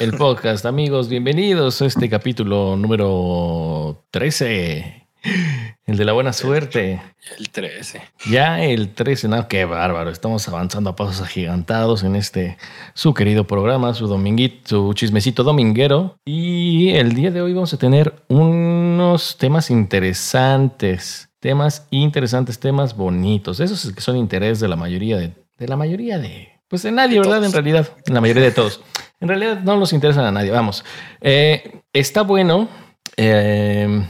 [0.00, 1.08] el podcast, amigos.
[1.08, 5.08] Bienvenidos a este capítulo número 13.
[5.86, 7.02] El de la buena suerte.
[7.36, 8.00] El 13.
[8.30, 10.10] Ya el 13, no, qué bárbaro.
[10.10, 12.58] Estamos avanzando a pasos agigantados en este
[12.94, 16.16] su querido programa, su dominguito, su chismecito dominguero.
[16.24, 21.28] Y el día de hoy vamos a tener unos temas interesantes.
[21.40, 23.58] Temas interesantes, temas bonitos.
[23.58, 26.50] Esos que son interés de la mayoría de, de la mayoría de.
[26.68, 27.42] Pues de nadie, ¿verdad?
[27.44, 28.82] En realidad, en la mayoría de todos.
[29.20, 30.50] En realidad no nos interesan a nadie.
[30.50, 30.84] Vamos.
[31.20, 32.68] Eh, está bueno.
[33.16, 34.06] Eh,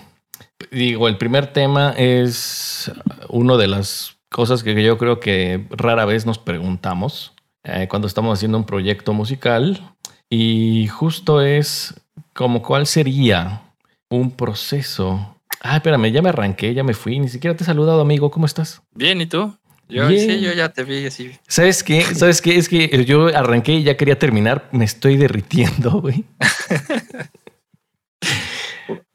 [0.71, 2.91] digo, el primer tema es
[3.29, 7.33] una de las cosas que yo creo que rara vez nos preguntamos
[7.65, 9.95] eh, cuando estamos haciendo un proyecto musical.
[10.31, 11.95] Y justo es
[12.35, 13.63] como cuál sería
[14.11, 15.37] un proceso.
[15.61, 18.31] Ah, espérame, ya me arranqué, ya me fui, ni siquiera te he saludado, amigo.
[18.31, 18.83] ¿Cómo estás?
[18.95, 19.57] Bien, ¿y tú?
[19.89, 21.33] Yo sí, yo ya te vi así.
[21.47, 22.03] ¿Sabes qué?
[22.15, 22.57] ¿Sabes qué?
[22.57, 24.69] Es que yo arranqué y ya quería terminar.
[24.73, 26.25] Me estoy derritiendo, güey.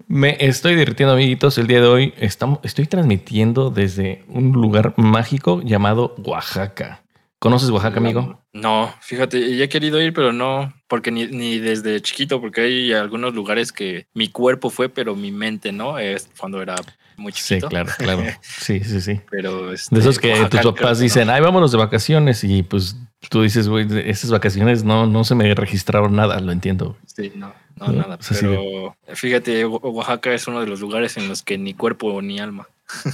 [0.08, 1.58] Me estoy derritiendo, amiguitos.
[1.58, 7.04] El día de hoy estamos, estoy transmitiendo desde un lugar mágico llamado Oaxaca.
[7.40, 8.42] ¿Conoces Oaxaca, amigo?
[8.54, 12.94] No, fíjate, ya he querido ir, pero no, porque ni, ni desde chiquito, porque hay
[12.94, 16.76] algunos lugares que mi cuerpo fue, pero mi mente no, es cuando era
[17.18, 18.24] muy Sí, claro, claro.
[18.42, 19.22] Sí, sí, sí.
[19.30, 21.34] Pero este, De esos que Oaxaca tus papás que dicen, no.
[21.34, 22.44] ay, vámonos de vacaciones.
[22.44, 22.98] Y pues
[23.30, 26.98] tú dices, güey, de esas vacaciones no, no se me registraron nada, lo entiendo.
[27.06, 27.94] Sí, no, no, ¿No?
[27.94, 28.20] nada.
[28.30, 32.68] Pero fíjate, Oaxaca es uno de los lugares en los que ni cuerpo ni alma.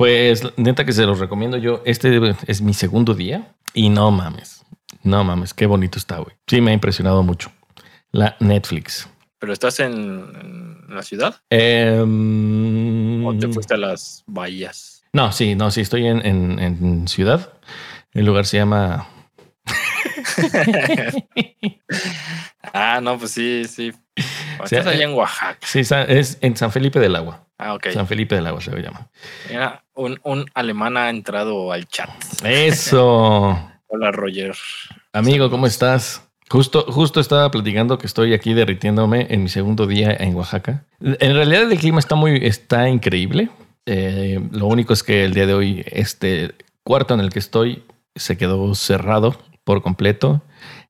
[0.00, 1.82] Pues neta que se los recomiendo yo.
[1.84, 4.64] Este es mi segundo día y no mames.
[5.02, 6.34] No mames, qué bonito está, güey.
[6.46, 7.52] Sí, me ha impresionado mucho.
[8.10, 9.10] La Netflix.
[9.40, 15.02] Pero estás en, en la ciudad Em, o te fuiste a las bahías.
[15.12, 17.52] No, sí, no, sí, estoy en, en- en ciudad.
[18.12, 19.08] El lugar se llama.
[22.72, 23.92] ah, no, pues sí, sí.
[24.66, 25.58] sea, Estás allá eh, en Oaxaca.
[25.66, 27.46] Sí, es en San Felipe del Agua.
[27.58, 27.88] Ah, ok.
[27.92, 29.08] San Felipe del Agua se llama.
[29.48, 32.10] Mira, un, un alemán ha entrado al chat.
[32.44, 33.58] Eso.
[33.88, 34.56] Hola, Roger.
[35.12, 36.29] Amigo, ¿cómo estás?
[36.50, 40.84] Justo, justo estaba platicando que estoy aquí derritiéndome en mi segundo día en Oaxaca.
[41.00, 43.50] En realidad el clima está muy, está increíble.
[43.86, 47.84] Eh, lo único es que el día de hoy este cuarto en el que estoy
[48.16, 50.42] se quedó cerrado por completo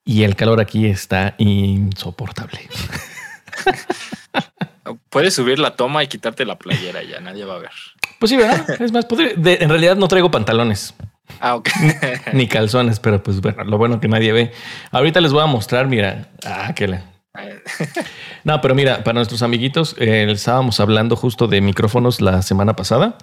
[0.05, 2.61] y el calor aquí está insoportable.
[5.11, 7.71] Puedes subir la toma y quitarte la playera, ya nadie va a ver.
[8.19, 8.81] Pues sí, ¿verdad?
[8.81, 10.95] Es más, podría- de- en realidad no traigo pantalones
[11.41, 11.69] Ah, ok.
[12.33, 14.53] ni calzones, pero pues bueno, lo bueno que nadie ve.
[14.91, 17.05] Ahorita les voy a mostrar, mira, ah, que la,
[18.45, 23.17] No, pero mira, para nuestros amiguitos, eh, estábamos hablando justo de micrófonos la semana pasada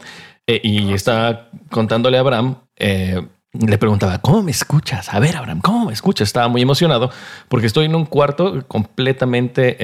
[0.45, 3.21] eh, y estaba contándole a Abraham, eh,
[3.53, 5.13] le preguntaba, ¿cómo me escuchas?
[5.13, 6.27] A ver, Abraham, ¿cómo me escuchas?
[6.27, 7.09] Estaba muy emocionado
[7.49, 9.77] porque estoy en un cuarto completamente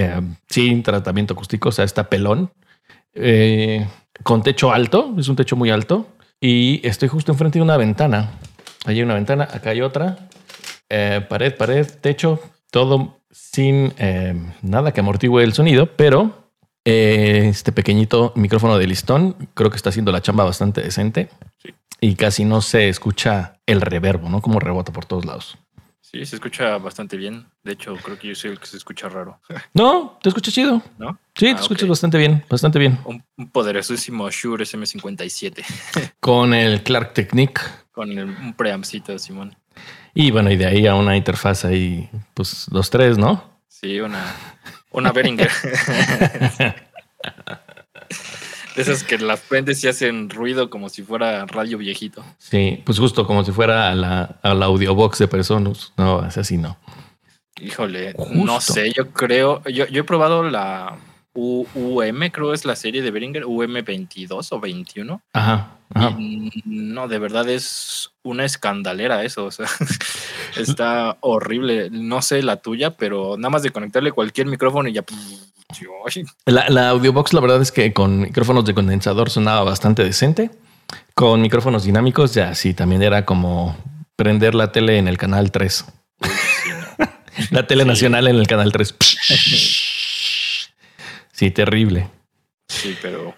[0.47, 2.51] sin tratamiento acústico, o sea, está pelón,
[4.21, 6.07] con techo alto, es un techo muy alto
[6.45, 8.31] y estoy justo enfrente de una ventana.
[8.85, 10.27] Allí hay una ventana, acá hay otra,
[10.89, 12.37] eh, pared, pared, techo,
[12.69, 16.49] todo sin eh, nada que amortigue el sonido, pero
[16.83, 21.73] eh, este pequeñito micrófono de listón creo que está haciendo la chamba bastante decente Sí.
[22.01, 24.41] y casi no se escucha el reverbo, ¿no?
[24.41, 25.57] Como rebota por todos lados.
[26.13, 27.47] Sí, se escucha bastante bien.
[27.63, 29.39] De hecho, creo que yo soy el que se escucha raro.
[29.73, 30.79] No, te escuchas chido.
[30.99, 31.17] ¿No?
[31.33, 32.99] Sí, te Ah, escuchas bastante bien, bastante bien.
[33.05, 35.65] Un, un poderosísimo Shure SM57
[36.19, 37.61] Con el Clark Technique.
[37.91, 39.55] con el- un preamcito, Simón.
[40.13, 43.59] Y bueno, y de ahí a una interfaz ahí, pues los tres, ¿no?
[43.67, 44.23] Sí, una,
[44.91, 45.49] una Behringer.
[48.75, 52.23] De esas que las prendes y hacen ruido como si fuera radio viejito.
[52.37, 55.93] Sí, pues justo como si fuera a la, a la audiobox de personas.
[55.97, 56.77] No, es así, no.
[57.61, 58.33] Híjole, Justo.
[58.33, 60.97] no sé, yo creo, yo, yo he probado la
[61.35, 65.21] U- UM, creo es la serie de Behringer, UM22 o 21.
[65.33, 66.15] Ajá, ajá.
[66.65, 69.67] No, de verdad es una escandalera eso, o sea,
[70.57, 71.89] está horrible.
[71.91, 75.03] No sé la tuya, pero nada más de conectarle cualquier micrófono y ya...
[76.05, 80.51] ay, La, la audiobox, la verdad es que con micrófonos de condensador sonaba bastante decente.
[81.15, 83.77] Con micrófonos dinámicos, ya sí, también era como
[84.15, 85.85] prender la tele en el canal 3.
[87.51, 87.89] la tele Sí.
[87.89, 88.95] nacional en el canal 3.
[91.35, 92.09] Sí, terrible.
[92.67, 93.33] Sí, pero.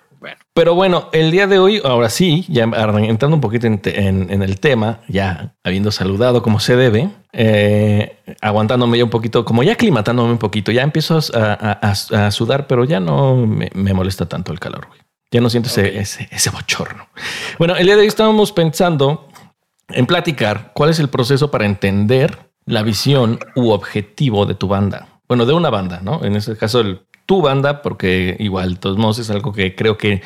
[0.55, 4.31] Pero bueno, el día de hoy, ahora sí, ya entrando un poquito en, te- en-
[4.31, 9.63] en el tema, ya habiendo saludado como se debe, eh, aguantándome ya un poquito, como
[9.63, 11.39] ya aclimatándome un poquito, ya empiezo a,
[11.81, 14.87] a- a- a sudar, pero ya no me, me molesta tanto el calor.
[14.87, 15.01] güey.
[15.29, 17.09] Ya no siento ese, ese bochorno.
[17.59, 19.27] Bueno, el día de hoy estábamos pensando
[19.89, 25.19] en platicar cuál es el proceso para entender la visión u objetivo de tu banda.
[25.27, 26.23] bueno, de una banda, ¿no?
[26.23, 30.21] En este caso, el, tu banda, porque igual, todos modos, es algo que creo que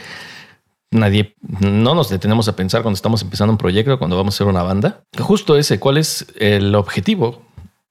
[0.92, 4.48] nadie, no nos detenemos a pensar cuando estamos empezando un proyecto, cuando vamos a hacer
[4.48, 5.04] una banda.
[5.20, 7.42] Justo ese, ¿cuál es el objetivo?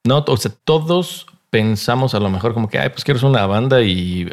[0.04, 3.82] No, o sea, todos pensamos a lo mejor como que, ay, pues quiero una banda
[3.82, 4.30] y,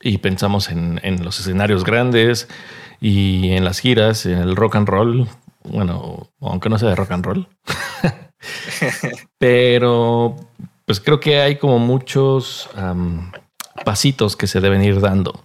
[0.00, 2.48] y pensamos en, en, los escenarios grandes
[3.00, 5.28] y en las giras, en el rock and roll.
[5.64, 7.48] Bueno, aunque no sea de rock and roll.
[9.38, 10.36] Pero
[10.86, 12.68] pues creo que hay como muchos
[13.84, 15.44] pasitos que se deben ir dando.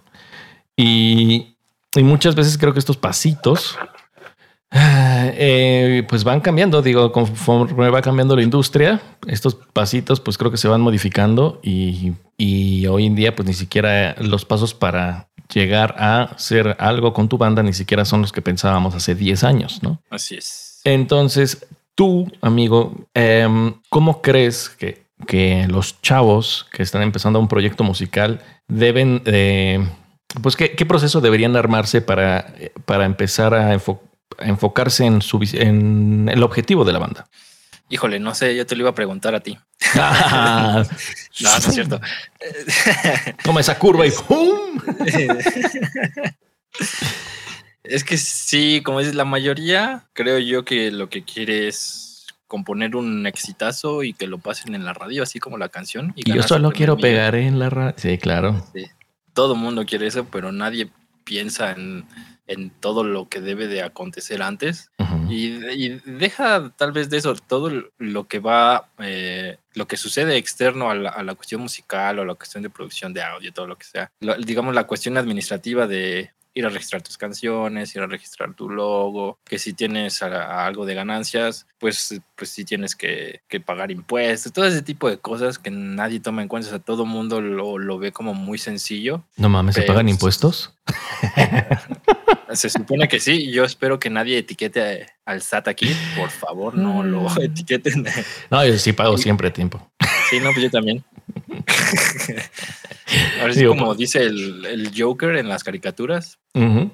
[0.76, 1.56] Y,
[1.94, 3.78] y, muchas veces creo que estos pasitos
[4.70, 10.58] eh, pues van cambiando, digo, conforme va cambiando la industria, estos pasitos pues creo que
[10.58, 15.94] se van modificando y, y hoy en día pues ni siquiera los pasos para llegar
[15.98, 19.82] a hacer algo con tu banda ni siquiera son los que pensábamos hace 10 años,
[19.82, 20.02] ¿no?
[20.10, 20.80] Así es.
[20.84, 27.84] Entonces, tú, amigo, em, ¿cómo crees que, que, los chavos que están empezando un proyecto
[27.84, 29.22] musical deben,
[30.42, 32.54] pues, ¿qué, ¿qué, proceso deberían armarse para,
[32.84, 33.78] para empezar a,
[34.40, 37.26] enfocarse en, su, en el objetivo de la banda?
[37.88, 39.56] Híjole, no sé, yo te lo iba a preguntar a ti.
[39.94, 42.00] no, no es cierto.
[43.44, 44.80] Toma esa curva y ¡pum!
[47.84, 52.05] es que sí, como dices, la mayoría creo yo que lo que quiere es
[52.46, 56.12] componer un exitazo y que lo pasen en la radio, así como la canción.
[56.16, 57.94] Y, yo solo quiero pegar en la radio.
[57.96, 58.64] Sí, claro.
[58.74, 58.86] Sí.
[59.32, 60.90] Todo el mundo quiere eso, pero nadie
[61.24, 62.06] piensa en
[62.46, 64.90] en todo lo que debe de acontecer antes
[65.28, 70.88] y, deja tal vez de eso todo lo que va, eh, lo que sucede externo
[70.88, 74.10] a la, cuestión musical o la cuestión de producción de audio, todo lo que sea.
[74.38, 79.38] digamos la cuestión administrativa de ir a registrar tus canciones, ir a registrar tu logo,
[79.44, 84.80] que si tienes algo de ganancias, pues, pues sí tienes que, pagar impuestos, todo ese
[84.80, 87.98] tipo de cosas que nadie toma en cuenta, o sea, todo el mundo lo, lo
[87.98, 89.22] ve como muy sencillo.
[89.36, 90.72] No mames, ¿se pagan impuestos?
[92.52, 93.50] Se supone que sí.
[93.50, 95.90] Yo espero que nadie etiquete al SAT aquí.
[96.16, 97.42] Por favor, no lo mm.
[97.42, 98.06] etiqueten.
[98.50, 99.90] No, yo sí pago siempre tiempo.
[100.30, 101.04] Sí, no, pues yo también.
[103.40, 106.38] Ahora sí, como pues dice el, Joker en las caricaturas,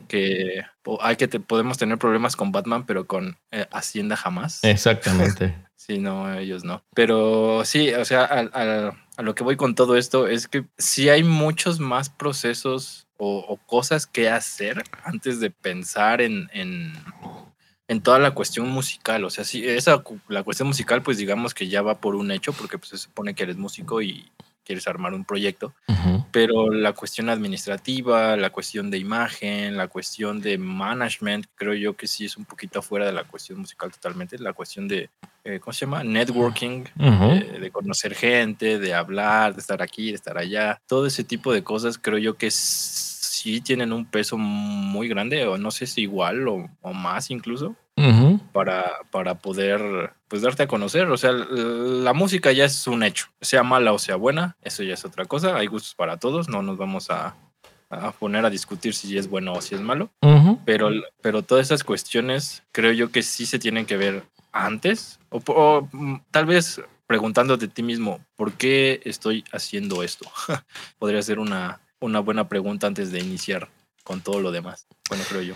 [0.08, 0.64] que
[1.00, 4.60] hay que podemos tener problemas con Batman, pero con eh, Hacienda jamás.
[4.62, 5.56] Exactamente.
[5.76, 6.82] sí, no, ellos no.
[6.94, 11.22] Pero sí, o sea, a lo que voy con todo esto es que sí hay
[11.22, 16.92] muchos más procesos o, cosas que hacer antes de pensar en, en,
[18.02, 19.24] toda la cuestión musical.
[19.24, 22.52] O sea, si esa, la cuestión musical, pues digamos que ya va por un hecho,
[22.52, 24.30] porque pues, se supone que eres músico y
[24.64, 25.74] quieres armar un proyecto,
[26.30, 32.06] pero la cuestión administrativa, la cuestión de imagen, la cuestión de management, creo yo que
[32.06, 35.10] sí es un poquito afuera de la cuestión musical totalmente, la cuestión de,
[35.44, 36.04] eh, ¿cómo se llama?
[36.04, 41.24] Networking, eh, de conocer gente, de hablar, de estar aquí, de estar allá, todo ese
[41.24, 42.50] tipo de cosas creo yo que
[43.42, 47.74] sí tienen un peso muy grande, o no sé si igual o, o más incluso,
[48.52, 51.06] para, para poder pues darte a conocer.
[51.08, 54.94] O sea, la música ya es un hecho, sea mala o sea buena, eso ya
[54.94, 55.56] es otra cosa.
[55.56, 57.34] Hay gustos para todos, no nos vamos a,
[57.90, 60.10] a poner a discutir si es bueno o si es malo.
[60.64, 60.90] pero,
[61.20, 66.16] pero todas esas cuestiones creo yo que sí se tienen que ver antes o, mm,
[66.30, 70.30] tal vez preguntándote a ti mismo, ¿por qué estoy haciendo esto?
[70.98, 73.68] Podría ser una, una buena pregunta antes de iniciar
[74.04, 74.86] con todo lo demás.
[75.08, 75.54] Bueno, creo yo.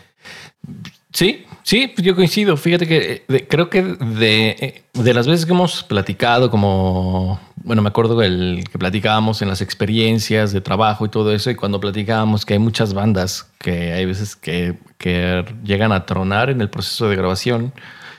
[1.13, 2.57] Sí, sí, yo coincido.
[2.57, 8.23] Fíjate que creo que de, de, las veces que hemos platicado, como, bueno, me acuerdo
[8.23, 12.53] el que platicábamos en las experiencias de trabajo y todo eso, y cuando platicábamos que
[12.55, 17.17] hay muchas bandas que hay veces que, que llegan a tronar en el proceso de
[17.17, 17.73] grabación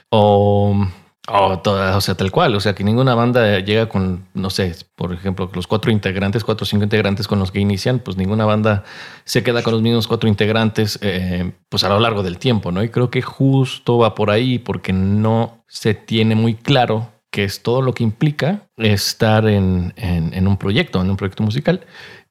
[0.10, 0.88] o
[1.30, 2.56] Oh, toda, o sea, tal cual.
[2.56, 6.64] O sea, que ninguna banda llega con, no sé, por ejemplo, los cuatro integrantes, cuatro
[6.64, 8.86] o cinco integrantes con los que inician, pues ninguna banda
[9.26, 12.82] se queda con los mismos cuatro integrantes, eh, pues a lo largo del tiempo, ¿no?
[12.82, 17.62] Y creo que justo va por ahí porque no se tiene muy claro qué es
[17.62, 21.86] todo lo que implica estar en, en, un proyecto, en un proyecto musical.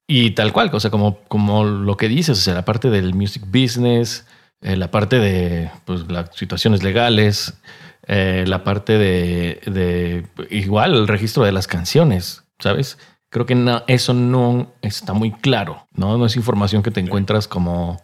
[0.08, 3.12] Y tal cual, o sea, como, como lo que dices, o sea, la parte del
[3.12, 4.26] music business,
[4.62, 7.58] eh, la parte de pues, las situaciones legales,
[8.08, 12.98] eh, la parte de, igual el registro de las canciones, ¿sabes?
[13.30, 16.16] Creo que eso no está muy claro, ¿no?
[16.16, 18.00] No es información que te encuentras como...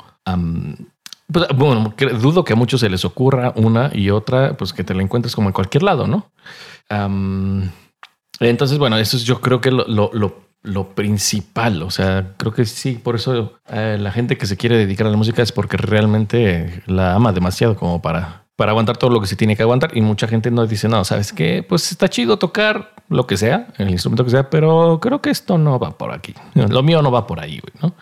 [1.32, 4.92] Pues, bueno, dudo que a muchos se les ocurra una y otra, pues que te
[4.92, 6.30] la encuentres como en cualquier lado, ¿no?
[8.38, 13.00] entonces, bueno, eso es yo creo que lo, lo, principal, o sea, creo que sí,
[13.02, 16.82] por eso eh, la gente que se quiere dedicar a la música es porque realmente
[16.86, 19.90] la ama demasiado como para para aguantar todo lo que se tiene que aguantar.
[19.96, 21.64] Y mucha gente no dice, no, ¿sabes qué?
[21.68, 25.58] Pues está chido tocar lo que sea, el instrumento que sea, pero creo que esto
[25.58, 26.32] no va por aquí.
[26.54, 27.96] Lo mío no va por ahí, güey, ¿no?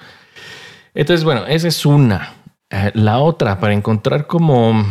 [0.93, 2.35] Entonces, bueno, esa es una.
[2.69, 4.85] Eh, la otra, para encontrar como,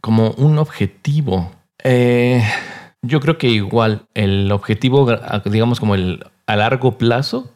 [0.00, 1.52] como un objetivo.
[1.84, 2.42] Eh,
[3.02, 7.50] yo creo que igual el objetivo, digamos como el a largo plazo,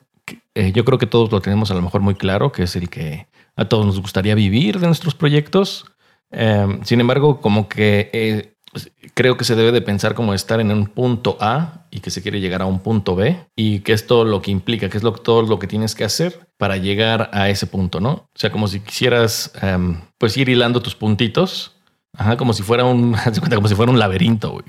[0.54, 2.90] eh, yo creo que todos lo tenemos a lo mejor muy claro, que es el
[2.90, 5.86] que a todos nos gustaría vivir de nuestros proyectos.
[6.30, 10.60] Em, sin embargo, como que eh, pues, creo que se debe de pensar como estar
[10.60, 13.92] en un punto A y que se quiere llegar a un punto B y que
[13.92, 16.76] es todo lo que implica, que es lo, todo lo que tienes que hacer para
[16.76, 18.10] llegar a ese punto, ¿no?
[18.10, 21.76] O sea, como si quisieras em, pues ir hilando tus puntitos,
[22.12, 23.16] ajá, como si fuera un,
[23.54, 24.64] como si fuera un laberinto, güey,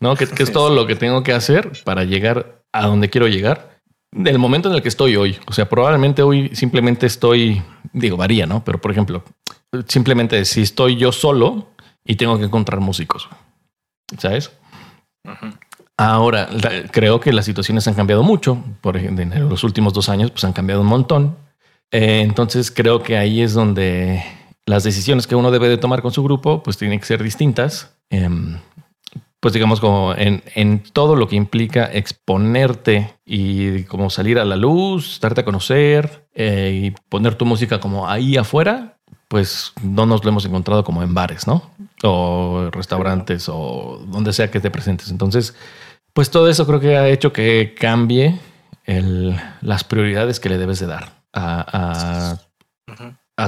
[0.00, 0.16] ¿no?
[0.16, 3.75] Que, que es todo lo que tengo que hacer para llegar a donde quiero llegar
[4.16, 5.36] del momento en el que estoy hoy.
[5.46, 8.64] O sea, probablemente hoy simplemente estoy, digo, varía, ¿no?
[8.64, 9.22] Pero por ejemplo,
[9.86, 11.68] simplemente si estoy yo solo
[12.04, 13.28] y tengo que encontrar músicos,
[14.18, 14.50] ¿sabes?
[15.98, 16.48] Ahora,
[16.90, 18.62] creo que las situaciones han cambiado mucho.
[18.80, 21.36] Por ejemplo, en los últimos dos años, pues han cambiado un montón.
[21.90, 24.22] Eh, entonces creo que ahí es donde
[24.66, 27.96] las decisiones que uno debe de tomar con su grupo, pues tienen que ser distintas.
[28.10, 28.58] Em,
[29.40, 35.20] pues digamos como en, todo lo que implica exponerte y como salir a la luz,
[35.20, 40.30] darte a conocer eh, y poner tu música como ahí afuera, pues no nos lo
[40.30, 41.70] hemos encontrado como en bares, ¿no?
[42.02, 45.10] O restaurantes o donde sea que te presentes.
[45.10, 45.54] Entonces,
[46.12, 48.38] pues todo eso creo que ha hecho que cambie
[49.60, 52.38] las prioridades que le debes de dar a,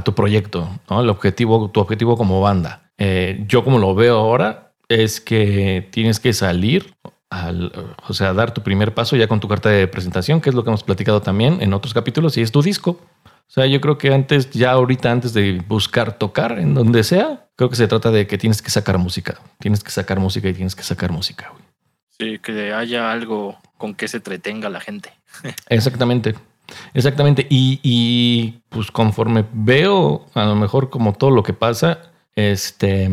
[0.05, 1.01] tu proyecto, ¿no?
[1.01, 2.91] El objetivo, tu objetivo como banda.
[2.99, 6.95] Eh, yo como lo veo ahora, es que tienes que salir
[7.31, 7.73] al,
[8.07, 10.65] o sea, dar tu primer paso ya con tu carta de presentación, que es lo
[10.65, 13.01] que hemos platicado también en otros capítulos, y es tu disco.
[13.49, 17.47] O sea, yo creo que antes, ya ahorita, antes de buscar tocar en donde sea,
[17.57, 19.41] creo que se trata de que tienes que sacar música.
[19.59, 21.53] Tienes que sacar música y tienes que sacar música.
[22.19, 25.13] Sí, que haya algo con que se entretenga la gente.
[25.69, 26.35] Exactamente.
[26.93, 27.47] Exactamente.
[27.49, 32.01] Y, y pues conforme veo a lo mejor como todo lo que pasa,
[32.35, 33.09] este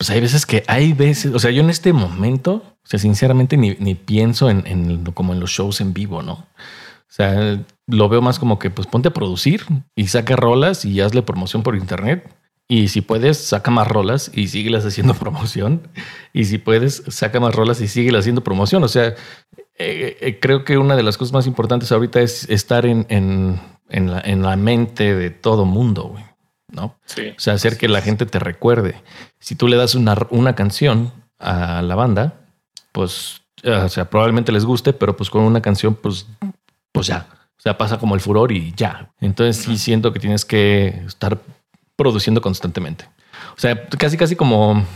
[0.00, 3.58] pues hay veces que hay veces, o sea, yo en este momento, o sea, sinceramente
[3.58, 6.32] ni, pienso en, como en los shows en vivo, ¿no?
[6.32, 6.46] O
[7.06, 11.20] sea, lo veo más como que pues ponte a producir y saca rolas y hazle
[11.20, 12.34] promoción por internet.
[12.66, 15.86] Y si puedes, saca más rolas y síguelas haciendo promoción.
[16.32, 18.82] Y si puedes, saca más rolas y síguelas haciendo promoción.
[18.82, 19.08] O sea,
[19.76, 23.60] eh, eh, creo que una de las cosas más importantes ahorita es estar en, en,
[23.90, 26.29] en, la, en la mente de todo mundo, güey.
[26.72, 26.96] ¿No?
[27.04, 27.28] Sí.
[27.36, 29.00] O sea, hacer que la gente te recuerde.
[29.38, 32.40] Si tú le das una, una canción a la banda,
[32.92, 36.26] pues, o sea, probablemente les guste, pero pues con una canción, pues,
[36.92, 37.26] pues ya.
[37.58, 39.12] O sea, pasa como el furor y ya.
[39.20, 41.38] Entonces sí siento que tienes que estar
[41.94, 43.06] produciendo constantemente.
[43.56, 44.86] O sea, casi, casi como,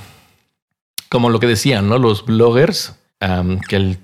[1.11, 1.99] como lo que decían, ¿no?
[1.99, 2.99] Los bloggers,
[3.69, 3.99] que el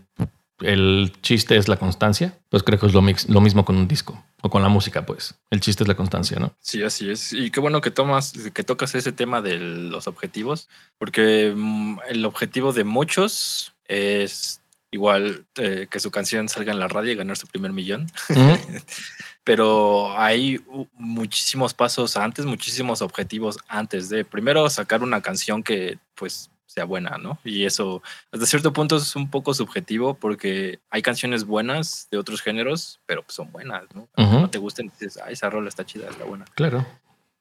[0.61, 4.23] el chiste es la constancia, pues creo que es lo, lo, mismo con un disco
[4.43, 5.35] o con la música, pues.
[5.51, 6.55] El chiste es la constancia, ¿no?
[6.61, 7.33] Sí, así es.
[7.33, 12.25] Y qué bueno que tomas, que tocas ese tema de los objetivos, porque mm, el
[12.25, 17.37] objetivo de muchos es igual eh, que su canción salga en la radio y ganar
[17.37, 18.11] su primer millón.
[19.45, 20.61] Pero hay
[20.95, 27.19] muchísimos pasos antes, muchísimos objetivos antes de primero sacar una canción que pues sea buena,
[27.19, 27.39] ¿no?
[27.45, 28.01] Y eso
[28.31, 33.23] hasta cierto punto es un poco subjetivo porque hay canciones buenas de otros géneros, pero
[33.25, 34.09] pues son buenas, ¿no?
[34.17, 36.45] No te gusten, dices, ah, esa rola está chida, está buena.
[36.55, 36.87] Claro.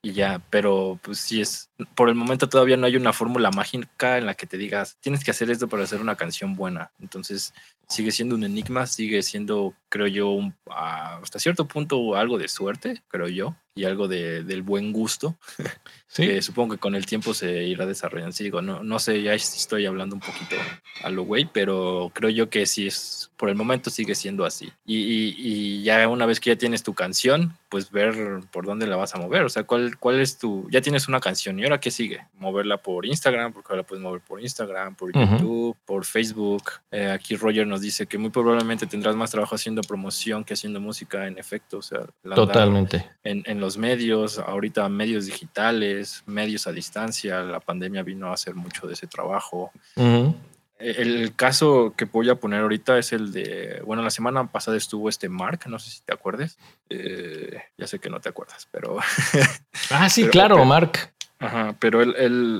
[0.01, 4.17] Y ya, pero pues sí es, por el momento todavía no hay una fórmula mágica
[4.17, 6.91] en la que te digas, tienes que hacer esto para hacer una canción buena.
[6.99, 7.53] Entonces
[7.87, 13.01] sigue siendo un enigma, sigue siendo, creo yo, un, hasta cierto punto algo de suerte,
[13.07, 15.37] creo yo y algo de, del buen gusto,
[16.07, 16.27] ¿Sí?
[16.27, 18.33] que supongo que con el tiempo se irá desarrollando.
[18.33, 20.55] Sí, digo, no, no sé, ya estoy hablando un poquito
[21.01, 24.71] a lo güey, pero creo yo que sí es, por el momento sigue siendo así.
[24.85, 28.97] Y, y, ya una vez que ya tienes tu canción, pues ver por dónde la
[28.97, 31.79] vas a mover, o sea, cuál, cuál es tu, ya tienes una canción y ahora
[31.79, 36.63] qué sigue, moverla por Instagram, porque ahora puedes mover por Instagram, por YouTube, por Facebook.
[36.91, 40.79] Eh, aquí Roger nos dice que muy probablemente tendrás más trabajo haciendo promoción que haciendo
[40.79, 42.01] música en efecto, o sea,
[42.35, 43.05] totalmente.
[43.23, 48.55] En, en los medios, ahorita medios digitales, medios a distancia, la pandemia vino a hacer
[48.55, 49.71] mucho de ese trabajo.
[50.79, 54.77] E, el caso que voy a poner ahorita es el de, bueno, la semana pasada
[54.77, 56.57] estuvo este Mark, no sé si te acuerdes,
[56.89, 58.97] eh, ya sé que no te acuerdas, pero...
[59.91, 61.13] ah, sí, claro, Mark.
[61.39, 62.15] Ajá, pero él,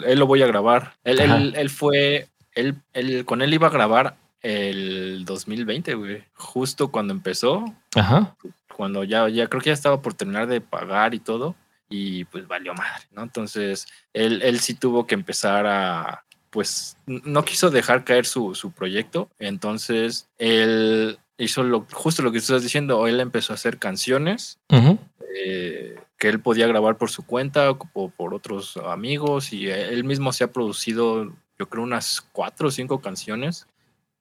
[0.06, 0.94] él, lo voy a grabar.
[1.04, 6.90] Él, él, él, fue, él, él, con él iba a grabar el 2020, güey, justo
[6.90, 7.66] cuando empezó.
[7.96, 8.36] Ajá
[8.80, 11.54] cuando ya, ya creo que ya estaba por terminar de pagar y todo,
[11.90, 13.24] y pues valió madre, ¿no?
[13.24, 18.72] Entonces, él, él sí tuvo que empezar a, pues, no quiso dejar caer su, su
[18.72, 24.60] proyecto, entonces él hizo lo, justo lo que estás diciendo, él empezó a hacer canciones
[24.70, 30.34] eh, que él podía grabar por su cuenta o por otros amigos y él mismo
[30.34, 33.68] se ha producido, yo creo, unas cuatro o cinco canciones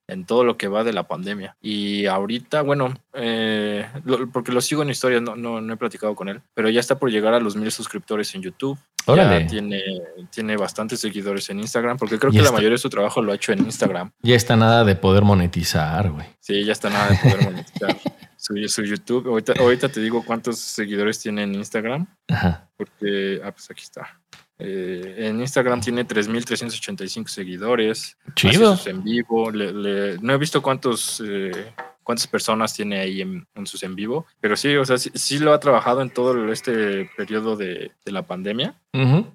[0.06, 1.56] en todo lo que va de la pandemia.
[1.60, 3.86] Y ahorita, bueno, eh,
[4.32, 7.10] porque lo sigo en historia, no, no, he platicado con él, pero ya está por
[7.10, 8.78] llegar a los mil suscriptores en YouTube.
[9.06, 9.82] Ya tiene,
[10.30, 13.36] tiene bastantes seguidores en Instagram, porque creo que la mayoría de su trabajo lo ha
[13.36, 14.10] hecho en Instagram.
[14.22, 16.26] Ya está nada de poder monetizar, güey.
[16.40, 17.96] Sí, ya está nada de poder monetizar.
[18.38, 19.28] su, su, YouTube.
[19.28, 22.06] Ahorita, ahorita, te digo cuántos seguidores tiene en Instagram.
[22.28, 22.70] Ajá.
[22.76, 24.18] Porque, ah, pues aquí está.
[24.58, 28.16] Eh, en Instagram tiene 3.385 seguidores.
[28.34, 28.78] Chido.
[28.86, 29.52] en vivo.
[29.52, 34.74] no he visto cuántos, eh, cuántas personas tiene ahí en, sus en vivo, pero sí,
[34.76, 38.74] o sea, sí, lo ha trabajado en todo este periodo de, la pandemia.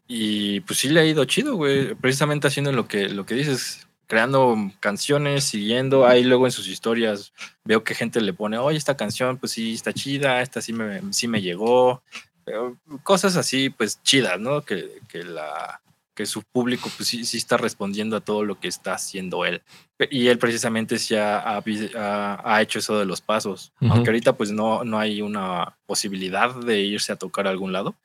[0.07, 1.95] Y pues sí le ha ido chido, güey.
[1.95, 6.05] Precisamente haciendo lo que, lo que dices, creando canciones, siguiendo.
[6.05, 9.74] Ahí luego en sus historias veo que gente le pone, oye, esta canción, pues sí,
[9.74, 12.03] está chida, esta sí me, sí me llegó
[13.01, 14.62] cosas así, pues chidas, ¿no?
[14.62, 15.82] Que, que, la,
[16.13, 19.63] que su público pues, sí, sí, está respondiendo a todo lo que está haciendo él.
[20.10, 23.72] Y él precisamente sí ha, ha, hecho eso de los pasos.
[23.81, 27.95] Aunque ahorita pues no, no hay una posibilidad de irse a tocar a algún lado,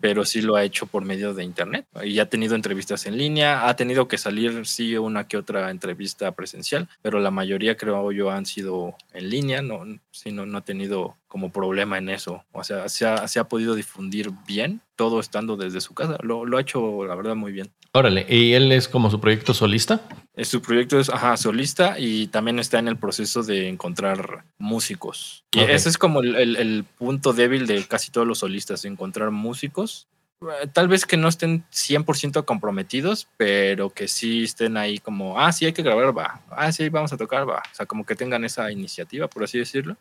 [0.00, 1.86] pero sí lo ha hecho por medio de internet.
[2.04, 6.32] Y ha tenido entrevistas en línea, ha tenido que salir sí una que otra entrevista
[6.32, 10.62] presencial, pero la mayoría creo yo han sido en línea, no, sí, no, no ha
[10.62, 12.44] tenido como problema en eso.
[12.52, 16.18] O sea, se ha, se ha podido difundir bien, todo estando desde su casa.
[16.22, 17.70] Lo, lo ha hecho, la verdad, muy bien.
[17.92, 20.00] Órale, ¿y él es como su proyecto solista?
[20.44, 25.44] Su proyecto es ajá, solista y también está en el proceso de encontrar músicos.
[25.52, 30.06] Y ese es como el, punto débil de casi todos los solistas, encontrar músicos.
[30.40, 35.50] Eh, tal vez que no estén 100% comprometidos, pero que sí estén ahí como, ah,
[35.50, 36.40] sí, hay que grabar, va.
[36.50, 37.58] Ah, sí, vamos a tocar, va.
[37.58, 39.96] O sea, como que tengan esa iniciativa, por así decirlo.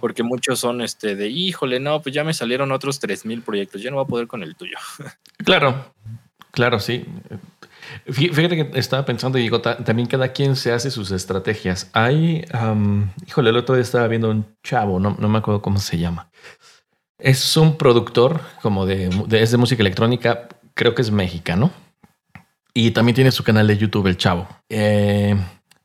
[0.00, 3.90] Porque muchos son este de, híjole, no, pues ya me salieron otros 3.000 proyectos, ya
[3.90, 4.76] no voy a poder con el tuyo.
[5.44, 5.94] Claro,
[6.50, 7.06] claro, sí.
[8.10, 11.90] Fíjate que estaba pensando y digo, también cada quien se hace sus estrategias.
[11.92, 12.44] Hay,
[13.26, 16.30] híjole, el otro día estaba viendo un chavo, no, no me acuerdo cómo se llama.
[17.18, 21.70] Es un productor como de, es de música electrónica, creo que es mexicano.
[22.74, 24.46] Y también tiene su canal de YouTube, el chavo.
[24.68, 25.36] Eh,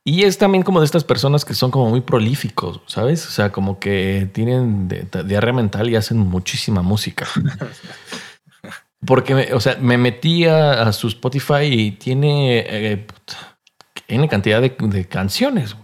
[0.04, 3.26] y es también como de estas personas que son como muy prolíficos, ¿sabes?
[3.26, 4.86] O sea, como que tienen
[5.24, 7.26] diarrea mental y hacen muchísima música.
[9.06, 13.06] Porque, o sea, me metí a, su Spotify y tiene, eh,
[14.28, 15.76] cantidad de, canciones.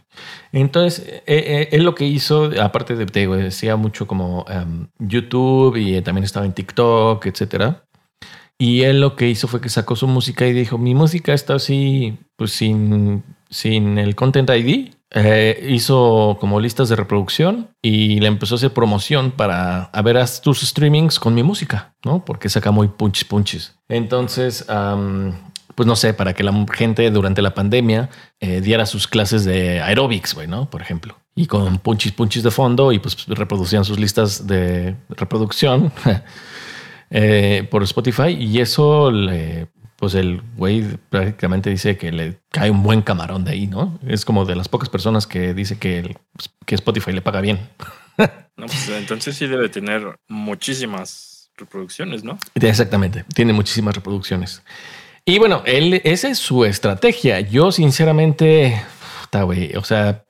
[0.52, 5.76] Entonces, eh, eh, él lo que hizo, aparte de, te decía mucho como em, YouTube
[5.76, 7.85] y también estaba en TikTok, etcétera.
[8.59, 11.54] Y él lo que hizo fue que sacó su música y dijo, mi música está
[11.54, 18.29] así, pues sin, sin el Content ID, eh, hizo como listas de reproducción y le
[18.29, 22.25] empezó a hacer promoción para a ver tus streamings con mi música, ¿no?
[22.25, 23.75] Porque saca muy punches punches.
[23.88, 24.64] Entonces,
[25.75, 29.81] pues no sé, para que la gente durante la pandemia eh, diera sus clases de
[29.81, 30.70] aerobics, güey, ¿no?
[30.70, 31.16] Por ejemplo.
[31.35, 35.90] Y con punches punches de fondo y pues reproducían sus listas de reproducción
[37.11, 39.68] eh, por Spotify y eso le
[40.00, 43.98] pues el güey prácticamente dice que le cae un buen camarón de ahí, ¿no?
[44.06, 46.16] Es como de las pocas personas que dice que,
[46.64, 47.68] que Spotify le paga bien.
[48.56, 52.38] no, pues entonces sí debe tener muchísimas reproducciones, ¿no?
[52.54, 54.62] Exactamente, tiene muchísimas reproducciones.
[55.26, 57.40] Y bueno, él, esa es su estrategia.
[57.40, 58.82] Yo sinceramente,
[59.22, 60.24] está güey, o sea,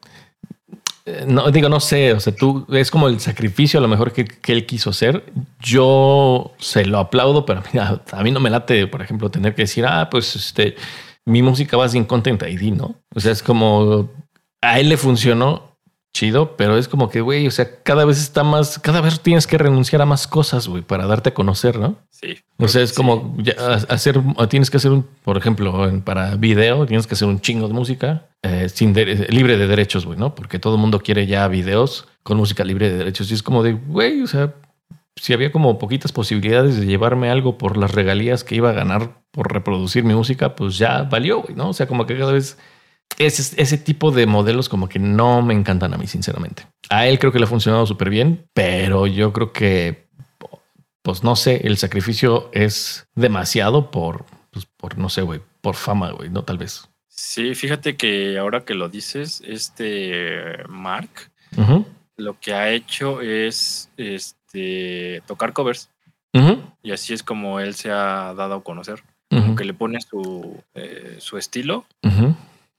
[1.26, 4.26] no digo, no sé, o sea, tú es como el sacrificio a lo mejor que,
[4.52, 5.24] él quiso hacer.
[5.60, 9.62] Yo se lo aplaudo, pero mira, a mí no me late, por ejemplo, tener que
[9.62, 10.76] decir, ah, pues este,
[11.24, 12.96] mi música va sin Content ID, ¿no?
[13.14, 14.10] O sea, es como
[14.60, 15.69] a él le funcionó
[16.12, 19.46] chido, pero es como que, güey, o sea, cada vez está más, cada vez tienes
[19.46, 21.98] que renunciar a más cosas, güey, para darte a conocer, ¿no?
[22.10, 22.38] Sí.
[22.58, 23.36] O sea, es como
[23.88, 27.74] hacer, tienes que hacer un, por ejemplo, para video, tienes que hacer un chingo de
[27.74, 30.34] música eh, sin libre de derechos, güey, ¿no?
[30.34, 33.30] Porque todo el mundo quiere ya videos con música libre de derechos.
[33.30, 34.54] Y es como de, güey, o sea,
[35.16, 39.22] si había como poquitas posibilidades de llevarme algo por las regalías que iba a ganar
[39.30, 41.70] por reproducir mi música, pues ya valió, güey, ¿no?
[41.70, 42.58] O sea, como que cada vez
[43.18, 46.66] ese, ese tipo de modelos como que no me encantan a mí, sinceramente.
[46.88, 50.08] A él creo que le ha funcionado súper bien, pero yo creo que,
[51.02, 56.10] pues no sé, el sacrificio es demasiado por, pues, por no sé, güey, por fama,
[56.12, 56.88] güey, no tal vez.
[57.08, 61.30] Sí, fíjate que ahora que lo dices, este Mark
[62.16, 65.90] lo que ha hecho es este tocar covers.
[66.82, 69.02] Y así es como él se ha dado a conocer.
[69.56, 71.84] Que le pone su, eh, su estilo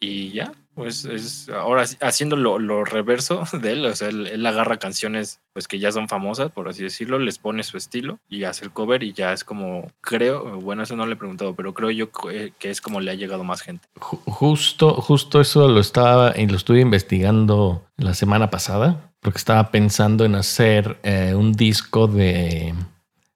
[0.01, 5.39] y ya, pues es ahora haciendo lo, reverso de él, o sea, él, agarra canciones
[5.53, 8.71] pues que ya son famosas, por así decirlo, les pone su estilo y hace el
[8.71, 12.09] cover y ya es como, creo, bueno, eso no le he preguntado, pero creo yo
[12.11, 13.87] que es como le ha llegado más gente.
[13.99, 20.25] Justo, justo eso lo estaba y lo estuve investigando la semana pasada, porque estaba pensando
[20.25, 22.73] en hacer eh, un disco de,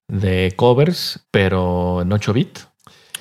[0.07, 2.67] de covers, pero en 8 bits.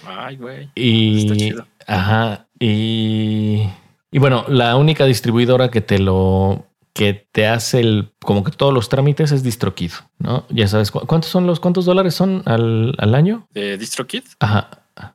[0.07, 0.71] Ay, güey.
[0.75, 1.53] Y,
[1.87, 3.69] ajá, y,
[4.11, 8.73] y bueno, la única distribuidora que te lo que te hace el como que todos
[8.73, 10.47] los trámites es DistroKid, ¿no?
[10.49, 14.23] Ya sabes cuántos son los cuántos dólares son al, al año de DistroKid.
[14.41, 14.71] Ajá.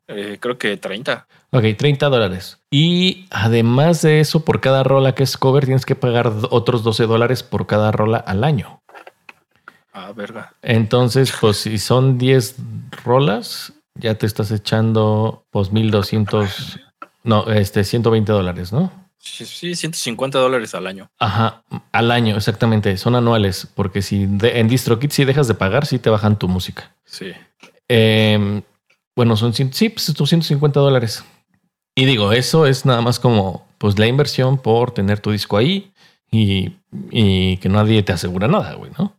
[0.07, 1.25] Eh, creo que 30.
[1.51, 2.59] Ok, 30 dólares.
[2.69, 7.07] Y además de eso, por cada rola que es cover, tienes que pagar otros 12
[7.07, 8.83] dólares por cada rola al año.
[9.93, 10.53] Ah, verga.
[10.61, 12.57] Entonces, pues si son 10
[13.03, 16.79] rolas, ya te estás echando pues 1200
[17.23, 18.91] no, este, 120 dólares, ¿no?
[19.19, 21.11] Sí, 150 dólares al año.
[21.19, 22.95] Ajá, al año, exactamente.
[22.97, 26.95] Son anuales, porque si en DistroKid si dejas de pagar, sí te bajan tu música.
[27.03, 27.31] Sí.
[27.89, 28.61] Em,
[29.15, 31.25] bueno, son, sí, pues, 150 dólares.
[31.95, 35.91] Y digo, eso es nada más como pues la inversión por tener tu disco ahí
[36.31, 36.75] y,
[37.11, 39.15] y que nadie te asegura nada, güey, ¿no?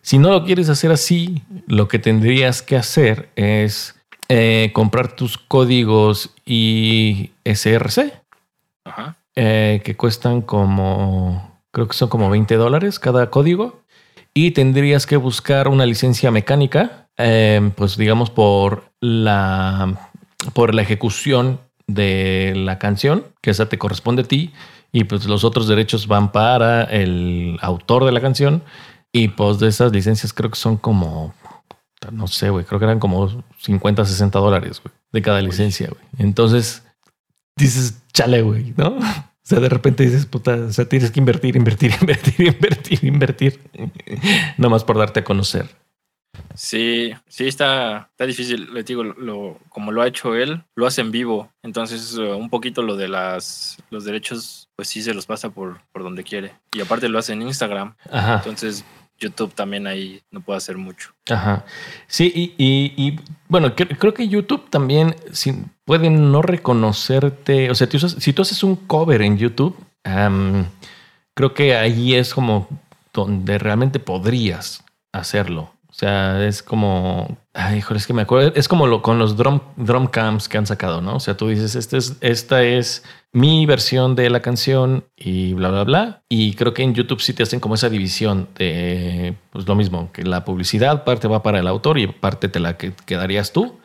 [0.00, 3.94] Si no lo quieres hacer así, lo que tendrías que hacer es
[4.34, 8.14] eh, comprar tus códigos ISRC,
[9.36, 13.82] eh, que cuestan como, creo que son como 20 dólares cada código,
[14.32, 19.98] y tendrías que buscar una licencia mecánica, eh, pues digamos por la,
[20.54, 24.50] por la ejecución de la canción, que esa te corresponde a ti,
[24.92, 28.62] y pues los otros derechos van para el autor de la canción,
[29.12, 31.34] y pues de esas licencias creo que son como
[32.10, 36.04] no sé, güey, creo que eran como 50, 60 dólares, güey, de cada licencia, güey.
[36.18, 36.82] Entonces
[37.56, 38.98] dices, chale, güey, ¿no?
[39.44, 43.60] O sea, de repente dices, puta, o sea, tienes que invertir, invertir, invertir, invertir, invertir,
[44.56, 45.68] nomás por darte a conocer.
[46.54, 48.72] Sí, sí, está, está difícil.
[48.72, 51.50] Le digo, lo, como lo ha hecho él, lo hace en vivo.
[51.62, 55.80] Entonces, uh, un poquito lo de las, los derechos, pues sí se los pasa por,
[55.92, 56.54] por donde quiere.
[56.72, 57.96] Y aparte lo hace en Instagram.
[58.10, 58.36] Ajá.
[58.36, 58.84] Entonces,
[59.22, 61.12] YouTube también ahí no puede hacer mucho.
[61.30, 61.64] Ajá.
[62.08, 65.14] Sí, y, bueno, creo que YouTube también
[65.84, 67.70] puede no reconocerte.
[67.70, 72.68] O sea, si tú haces un cover en YouTube, creo que ahí es como
[73.12, 75.71] donde realmente podrías hacerlo.
[75.92, 77.36] O sea, es como.
[77.52, 78.52] Ay, hijo, es que me acuerdo.
[78.54, 81.16] Es como lo, con los drum, drum cams que han sacado, ¿no?
[81.16, 85.68] O sea, tú dices, este es, esta es mi versión de la canción y bla,
[85.68, 86.22] bla, bla.
[86.30, 90.10] Y creo que en YouTube sí te hacen como esa división de, pues lo mismo,
[90.12, 93.78] que la publicidad parte va para el autor y parte te la que quedarías tú.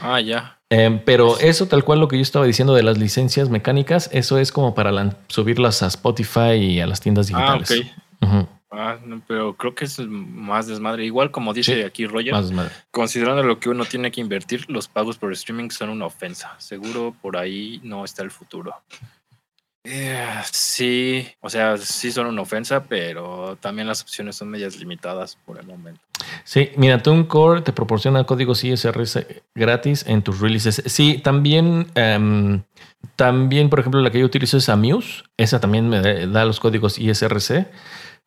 [0.00, 0.56] Ah, ya.
[0.70, 4.38] Em, pero eso, tal cual lo que yo estaba diciendo de las licencias mecánicas, eso
[4.38, 7.72] es como para subirlas a Spotify y a las tiendas digitales.
[8.20, 8.48] Ah, ok.
[8.72, 11.04] Ah, pero creo que es más desmadre.
[11.04, 12.34] Igual como dice aquí Roger,
[12.90, 16.54] considerando lo que uno tiene que invertir, los pagos por streaming son una ofensa.
[16.58, 18.74] Seguro por ahí no está el futuro.
[19.82, 25.38] Eh, sí, o sea, sí son una ofensa, pero también las opciones son medias limitadas
[25.46, 26.00] por el momento.
[26.44, 30.82] Sí, mira, TuneCore te proporciona códigos ISRS gratis en tus releases.
[30.84, 32.62] Sí, también, em,
[33.16, 35.24] también, por ejemplo, la que yo utilizo es Amuse.
[35.38, 37.66] Esa también me da los códigos ISRC.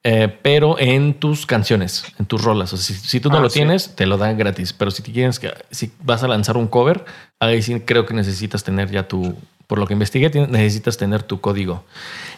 [0.06, 2.74] Eh, pero en tus canciones, en tus rolas.
[2.74, 4.74] O sea, si, tú no ah, lo tienes, te lo dan gratis.
[4.74, 7.06] Pero si te quieres que, si vas a lanzar un cover,
[7.40, 11.40] ahí sí creo que necesitas tener ya tu, por lo que investigué, necesitas tener tu
[11.40, 11.86] código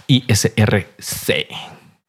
[0.08, 1.48] ISRC.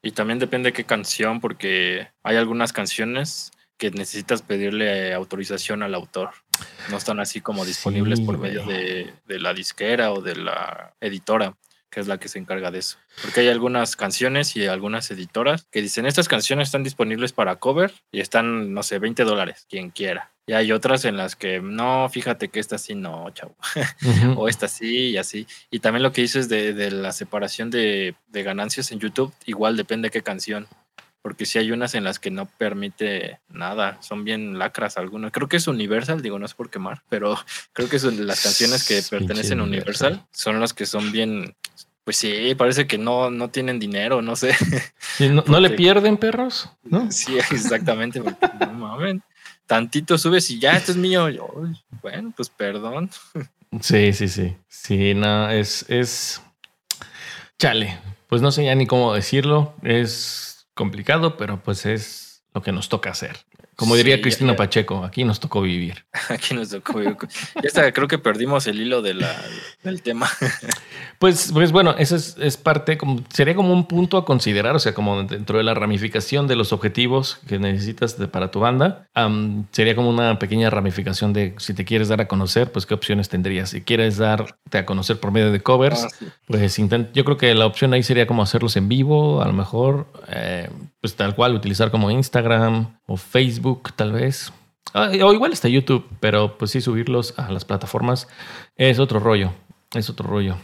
[0.03, 5.95] Y también depende de qué canción, porque hay algunas canciones que necesitas pedirle autorización al
[5.95, 6.31] autor.
[6.91, 11.57] No están así como disponibles por medio de, de, la disquera o de la editora
[11.97, 12.99] que es la que se encarga de eso.
[13.23, 17.91] Porque hay algunas canciones y algunas editoras que dicen, estas canciones están disponibles para cover
[18.13, 20.31] y están, no sé, 20 dólares, quien quiera.
[20.47, 23.57] Y hay otras en las que, no, fíjate que esta sí no, chavo.
[24.37, 25.47] o esta sí y así.
[25.71, 29.79] Y también lo que dices de, de la separación de, de, ganancias en YouTube, igual
[29.79, 30.69] depende de qué canción.
[31.27, 35.33] Porque si hay unas en las que no permite nada, son bien lacras algunas.
[35.33, 37.37] Creo que es Universal, digo, no es por quemar, pero
[37.73, 41.57] creo que son las canciones que pertenecen a Universal son las que son bien
[42.07, 44.55] pues sí, parece que no, no tienen dinero, no sé.
[45.19, 46.71] no, le pierden perros?
[46.85, 47.11] ¿No?
[47.11, 48.21] Sí, exactamente.
[48.21, 49.17] no mames.
[49.67, 51.27] Tantito subes y ya, esto es mío.
[52.03, 53.11] bueno, pues perdón.
[53.81, 54.57] Sí, sí, sí.
[54.69, 56.41] Sí, no, es, es.
[57.59, 57.99] Chale.
[58.29, 59.75] Pues no sé ya ni cómo decirlo.
[59.83, 63.37] Es complicado, pero pues es lo que nos toca hacer.
[63.77, 66.07] Como diría Cristina Pacheco, aquí nos tocó vivir.
[66.31, 67.17] Aquí nos tocó vivir.
[67.57, 69.37] Ya está, creo que perdimos el hilo de la,
[69.83, 70.29] del tema.
[71.19, 74.93] Pues, pues bueno, eso es, parte, como, sería como un punto a considerar, o sea,
[74.93, 79.09] como dentro de la ramificación de los objetivos que necesitas para tu banda,
[79.71, 83.31] sería como una pequeña ramificación de si te quieres dar a conocer, pues qué opciones
[83.31, 83.71] tendrías.
[83.71, 87.65] Si quieres darte a conocer por medio de covers, ah, pues yo creo que la
[87.65, 90.69] opción ahí sería como hacerlos en vivo, a lo mejor, eh,
[91.07, 94.53] pues tal cual, utilizar como Instagram o Facebook tal vez.
[94.93, 98.27] Ah, o igual está YouTube, pero pues sí, subirlos a las plataformas
[98.75, 99.53] es otro rollo,
[99.95, 100.57] es otro rollo.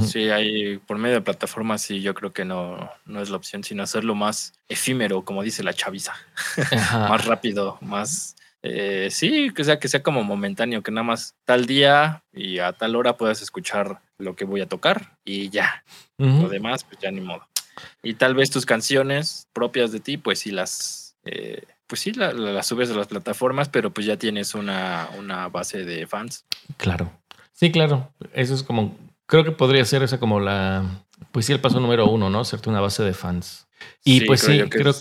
[0.00, 3.62] Sí, hay por medio de plataformas y yo creo que no, no es la opción,
[3.62, 6.14] sino hacerlo más efímero, como dice la chaviza.
[6.92, 11.66] más rápido, más eh, sí, que sea que sea como momentáneo, que nada más tal
[11.66, 15.84] día y a tal hora puedas escuchar lo que voy a tocar y ya.
[16.16, 17.49] Lo demás, pues ya ni modo.
[18.02, 22.66] Y tal vez tus canciones propias de ti, pues sí las, eh, pues sí las
[22.66, 26.44] subes a las plataformas, pero pues ya tienes una, una base de fans.
[26.76, 27.12] Claro.
[27.52, 28.12] Sí, claro.
[28.32, 28.96] Eso es como
[29.30, 30.84] Creo que podría ser esa como la,
[31.30, 32.40] pues sí, el paso número uno, ¿no?
[32.40, 33.68] Hacerte una base de fans.
[34.02, 34.92] Y pues sí, creo,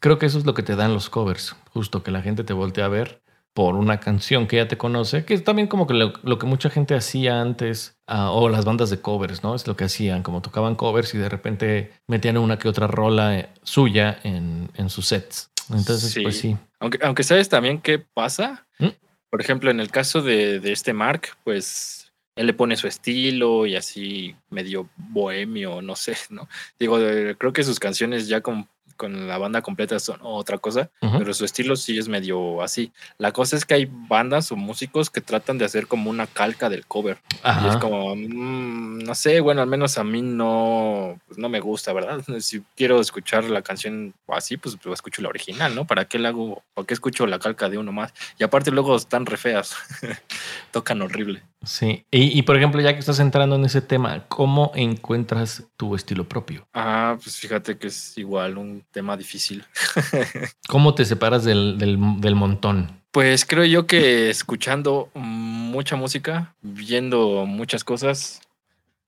[0.00, 2.54] creo que eso es lo que te dan los covers, justo que la gente te
[2.54, 3.20] voltea a ver
[3.58, 6.70] por una canción que ya te conoce, que es también como que lo, que mucha
[6.70, 9.56] gente hacía antes, ah, o las bandas de covers, ¿no?
[9.56, 13.36] Es lo que hacían, como tocaban covers y de repente metían una que otra rola
[13.36, 15.50] eh, suya en, en sus sets.
[15.74, 16.56] Entonces, pues sí.
[16.78, 18.64] Aunque, aunque sabes también qué pasa.
[18.78, 18.90] ¿Mm?
[19.28, 23.66] Por ejemplo, en el caso de, de este Mark, pues él le pone su estilo
[23.66, 26.48] y así medio bohemio, no sé, ¿no?
[26.78, 26.96] Digo,
[27.36, 28.68] creo que sus canciones ya con
[28.98, 32.92] con la banda completa son otra cosa, pero su estilo sí es medio así.
[33.16, 36.68] La cosa es que hay bandas o músicos que tratan de hacer como una calca
[36.68, 37.18] del cover.
[37.62, 41.60] Y es como, mm, no sé, bueno, al menos a mí no, pues no me
[41.60, 42.22] gusta, ¿verdad?
[42.48, 45.86] Si quiero escuchar la canción así, pues, pues escucho la original, ¿no?
[45.86, 46.62] ¿Para qué la hago?
[46.74, 48.12] ¿Para qué escucho la calca de uno más?
[48.38, 49.76] Y aparte luego están re feas,
[50.72, 51.42] tocan horrible.
[51.64, 55.96] Sí, y, y, por ejemplo, ya que estás entrando en ese tema, ¿cómo encuentras tu
[55.96, 56.66] estilo propio?
[56.72, 59.64] Ah, pues fíjate que es igual un tema difícil.
[60.68, 63.02] ¿Cómo te separas del, del, montón?
[63.10, 68.40] Pues creo yo que escuchando mucha música, viendo muchas cosas,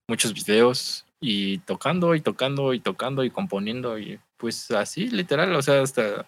[0.08, 5.62] muchos videos y tocando y tocando y tocando y componiendo y pues así literal, o
[5.62, 6.26] sea, hasta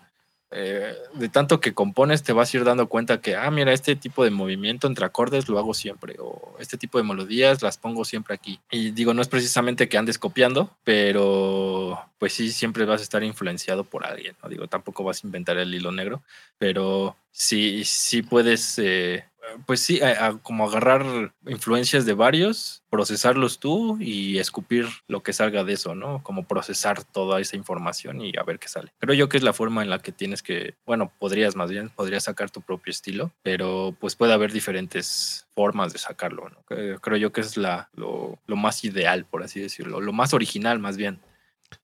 [0.53, 3.97] eh, de tanto que compones te vas a ir dando cuenta que, ah, mira, este
[3.97, 8.05] tipo de movimiento entre acordes lo hago siempre, o este tipo de melodías las pongo
[8.05, 8.61] siempre aquí.
[8.71, 13.23] Y digo, no es precisamente que andes copiando, pero pues sí, siempre vas a estar
[13.25, 14.49] influenciado por alguien, ¿no?
[14.49, 16.23] Digo, tampoco vas a inventar el hilo negro,
[16.59, 19.25] pero sí, sí puedes eh,
[19.67, 20.01] pues sí,
[20.43, 26.23] como agarrar influencias de varios, procesarlos tú y escupir lo que salga de eso, ¿no?
[26.23, 28.93] Como procesar toda esa información y a ver qué sale.
[28.99, 31.91] Creo yo que es la forma en la que tienes que, bueno, podrías más bien,
[31.91, 36.63] podrías sacar tu propio estilo, pero pues puede haber diferentes formas de sacarlo, ¿no?
[37.01, 40.97] Creo yo que es la, lo, más ideal, por así decirlo, lo más original más
[40.97, 41.21] bien.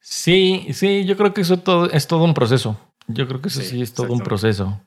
[0.01, 2.79] Sí, sí, yo creo que eso todo, es todo un proceso.
[3.07, 4.79] Yo creo que eso sí, es todo un proceso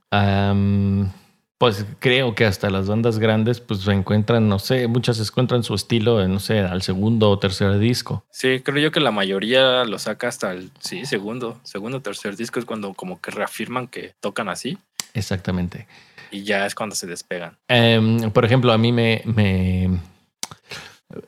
[1.61, 5.75] pues creo que hasta las bandas grandes pues se encuentran, no sé, muchas encuentran su
[5.75, 8.25] estilo, no sé, al segundo o tercer disco.
[8.31, 12.35] Sí, creo yo que la mayoría lo saca hasta el, sí, segundo, segundo o tercer
[12.35, 14.79] disco es cuando como que reafirman que tocan así.
[15.13, 15.85] Exactamente.
[16.31, 17.55] Y ya es cuando se despegan.
[17.67, 19.99] Em, por ejemplo, a mí me, me,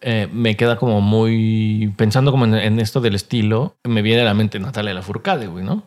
[0.01, 4.33] eh, me queda como muy, pensando como en, esto del estilo, me viene a la
[4.33, 5.83] mente Natalia Lafourcade, güey, ¿no?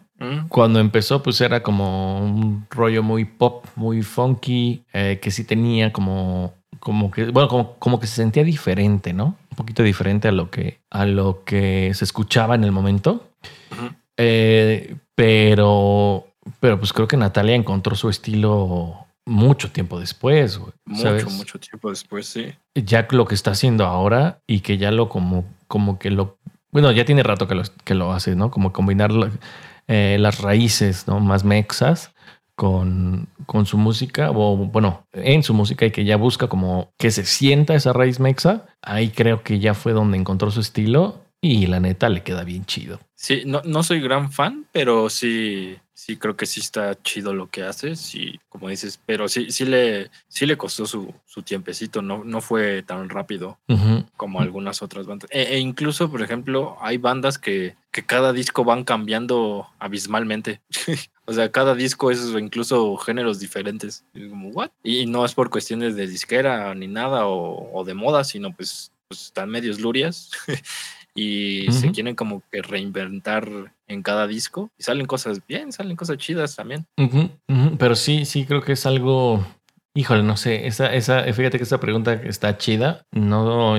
[0.49, 5.93] Cuando empezó, pues era como un rollo muy pop, muy funky, eh, que sí tenía
[5.93, 9.37] como, como que, bueno, como, como, que se sentía diferente, ¿no?
[9.51, 13.29] Un poquito diferente a lo que, a lo que se escuchaba en el momento.
[14.17, 16.27] Eh, pero,
[16.61, 20.73] pero pues creo que Natalia encontró su estilo mucho tiempo después, güey.
[20.85, 22.55] Mucho, mucho tiempo después, sí.
[22.75, 26.39] Ya lo que está haciendo ahora y que ya lo como, como que lo,
[26.71, 28.51] bueno, ya tiene rato que lo, que lo hace, ¿no?
[28.51, 29.11] Como combinar
[29.89, 31.21] eh, las raíces ¿no?
[31.21, 32.13] más mexas
[32.55, 37.11] con, con, su música, o bueno, en su música y que ya busca como que
[37.11, 41.67] se sienta esa raíz mexa, ahí creo que ya fue donde encontró su estilo y
[41.67, 43.01] la neta le queda bien chido.
[43.15, 47.49] Sí, no, no soy gran fan, pero sí, sí creo que sí está chido lo
[47.49, 52.03] que hace, sí, como dices, pero sí, sí le, sí le costó su, su tiempecito,
[52.03, 53.59] no, no fue tan rápido
[54.17, 55.31] como algunas otras bandas.
[55.33, 60.61] E, e, incluso, por ejemplo, hay bandas que, que cada disco van cambiando abismalmente.
[61.25, 64.05] o sea, cada disco es incluso géneros diferentes.
[64.13, 64.71] Y como, ¿what?
[64.83, 68.93] Y no es por cuestiones de disquera ni nada o, o de moda, sino pues,
[69.09, 70.31] pues están medios lurias
[71.17, 76.19] y se quieren como que reinventar en cada disco y salen cosas bien, salen cosas
[76.19, 76.87] chidas también.
[77.79, 79.45] Pero sí, sí, creo que es algo.
[79.95, 80.67] Híjole, no sé.
[80.67, 83.07] Esa, esa, fíjate que esa pregunta está chida.
[83.13, 83.77] No,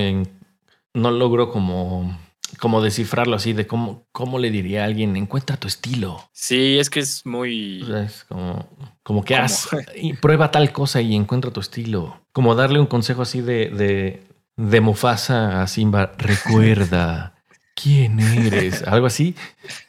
[0.93, 2.17] no logro como
[2.59, 6.29] como descifrarlo así de cómo, cómo le diría a alguien, encuentra tu estilo.
[6.31, 7.85] Sí, es que es muy...
[8.05, 8.67] es como,
[9.03, 12.21] como que haz, y prueba tal cosa y encuentra tu estilo.
[12.31, 14.23] Como darle un consejo así de, de,
[14.57, 17.33] de Mufasa a Simba, recuerda
[17.75, 19.35] quién eres, algo así.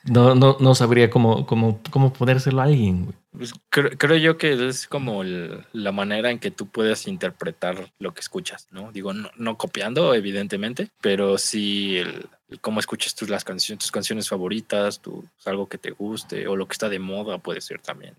[0.05, 3.15] No, no, no sabría cómo, cómo, cómo ponérselo a alguien.
[3.31, 8.21] Pues creo, yo que es como la manera en que tú puedes interpretar lo que
[8.21, 8.91] escuchas, ¿no?
[8.91, 12.29] Digo, no, no copiando, evidentemente, pero sí el,
[12.61, 16.57] cómo escuchas tus, las canciones, tus canciones favoritas, tu, pues, algo que te guste o
[16.57, 18.15] lo que está de moda puede ser también.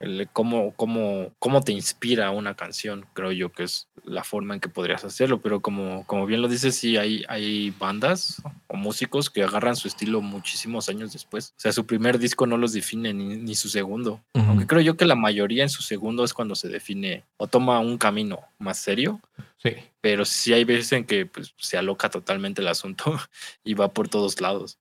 [0.00, 4.60] el, cómo, cómo, cómo te inspira una canción, creo yo que es la forma en
[4.60, 9.30] que podrías hacerlo, pero como, como bien lo dices, sí hay, hay bandas o músicos
[9.30, 11.54] que agarran su estilo muchísimos años después.
[11.56, 14.11] O sea, su primer disco no los define ni, ni su segundo.
[14.34, 17.78] Aunque creo yo que la mayoría en su segundo es cuando se define o toma
[17.80, 19.20] un camino más serio.
[19.58, 19.70] Sí.
[20.00, 23.18] Pero sí hay veces en que pues, se aloca totalmente el asunto
[23.64, 24.78] y va por todos lados.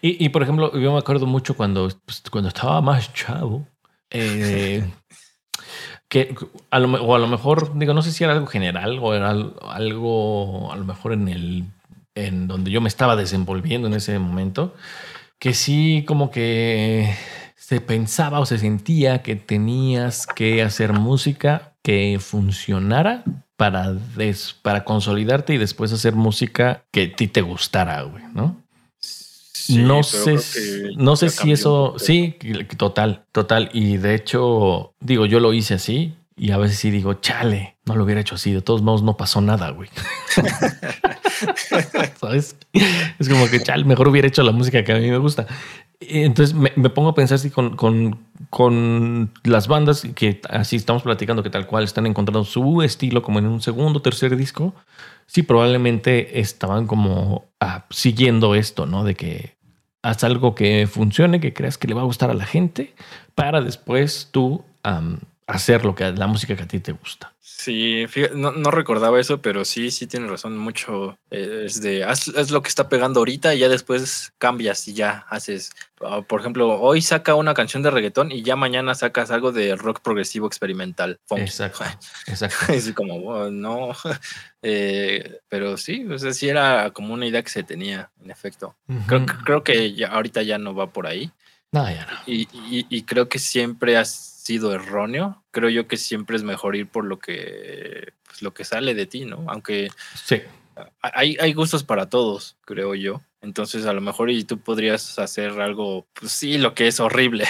[0.00, 3.66] Y, por ejemplo, yo me acuerdo mucho cuando, pues, cuando estaba más chavo.
[4.10, 4.84] Eh,
[6.08, 6.34] que
[6.70, 9.30] a lo, o a lo mejor, digo, no sé si era algo general o era
[9.30, 11.64] algo, a lo mejor en el,
[12.14, 14.74] en donde yo me estaba desenvolviendo en ese momento,
[15.38, 17.16] que sí como que
[17.62, 23.22] se pensaba o se sentía que tenías que hacer música que funcionara
[23.56, 23.96] para,
[24.62, 28.60] para consolidarte y después hacer música que a ti te gustara, güey, ¿no?
[29.68, 30.38] no sé,
[30.96, 32.36] no sé si eso, sí,
[32.76, 33.70] total, total.
[33.72, 37.96] Y de hecho, digo, yo lo hice así y a veces sí digo, chale, no
[37.96, 38.52] lo hubiera hecho así.
[38.52, 39.88] De todos modos, no pasó nada, güey.
[42.20, 42.56] ¿Sabes?
[43.18, 45.46] Es como que chale, mejor hubiera hecho la música que a mí me gusta.
[46.00, 51.50] Entonces me, pongo a pensar si con, con, las bandas que así estamos platicando, que
[51.50, 54.74] tal cual están encontrando su estilo como en un segundo, tercer disco,
[55.26, 59.04] sí probablemente estaban como ah, siguiendo esto, ¿no?
[59.04, 59.54] De que
[60.02, 62.94] haz algo que funcione, que creas que le va a gustar a la gente,
[63.34, 64.64] para después tú
[65.52, 67.32] hacer lo que la música que a ti te gusta.
[67.40, 71.18] Sí, no, recordaba eso, pero sí, sí tiene razón mucho.
[71.30, 75.26] Eh, es de, haz, lo que está pegando ahorita y ya después cambias y ya
[75.28, 75.70] haces.
[76.00, 79.76] Ah, por ejemplo, hoy saca una canción de reggaetón y ya mañana sacas algo de
[79.76, 81.20] rock progresivo experimental.
[81.36, 81.84] Exacto,
[82.26, 82.72] exacto.
[82.72, 83.92] Es como, oh, no.
[84.64, 88.76] Eh, pero sí, o sea, sí era como una idea que se tenía, en efecto.
[89.08, 91.32] creo, creo, que ya, ahorita ya no va por ahí.
[91.72, 92.12] No, ya no.
[92.28, 92.46] Y,
[92.88, 95.42] y creo que siempre has sido erróneo.
[95.50, 99.06] Creo yo que siempre es mejor ir por lo que, pues, lo que sale de
[99.06, 99.44] ti, ¿no?
[99.48, 100.40] Aunque sí.
[101.00, 103.20] hay, hay gustos para todos, creo yo.
[103.40, 107.44] Entonces, a lo mejor y tú podrías hacer algo, pues sí, lo que es horrible.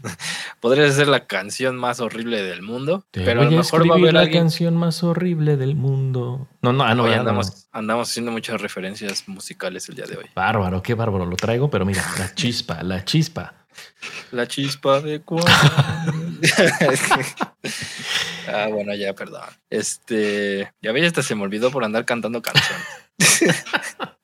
[0.60, 4.12] podrías hacer la canción más horrible del mundo, pero a lo mejor va a haber
[4.12, 6.48] la canción más horrible del mundo.
[6.60, 10.26] No, no, ah, no, andamos, andamos haciendo muchas referencias musicales el día de hoy.
[10.34, 13.61] Bárbaro, qué bárbaro, lo traigo, pero mira, la chispa, la chispa.
[14.30, 15.50] La chispa de cuando.
[18.48, 19.42] ah, bueno, ya, perdón.
[19.70, 20.72] Este.
[20.80, 22.86] Ya veis, hasta se me olvidó por andar cantando canciones.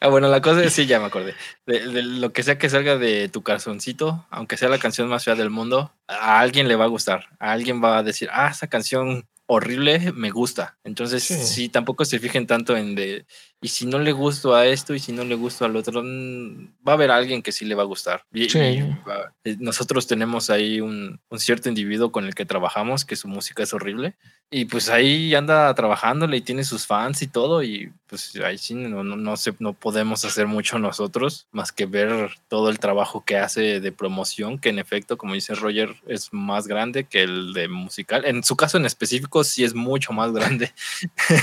[0.00, 1.34] ah, bueno, la cosa es, sí, ya me acordé.
[1.66, 5.34] De, lo que sea que salga de tu calzoncito, aunque sea la canción más fea
[5.34, 7.26] del mundo, a alguien le va a gustar.
[7.38, 10.76] A alguien va a decir, ah, esa canción horrible me gusta.
[10.84, 11.68] Entonces, sí.
[11.68, 13.26] tampoco se fijen tanto en de,
[13.60, 16.92] y si no le gusto a esto y si no le gusto al otro, va
[16.92, 18.22] a haber alguien que sí le va a gustar.
[18.32, 18.96] Y, eh,
[19.58, 23.72] nosotros tenemos ahí un, un, cierto individuo con el que trabajamos, que su música es
[23.72, 24.14] horrible,
[24.50, 28.74] y pues ahí anda trabajándole y tiene sus fans y todo, y pues ahí sí
[28.74, 33.38] no, no, no, no podemos hacer mucho nosotros, más que ver todo el trabajo que
[33.38, 37.68] hace de promoción, que en efecto, como dice Roger, es más grande que el de
[37.68, 38.24] musical.
[38.24, 40.72] En su caso en específico, sí es mucho más grande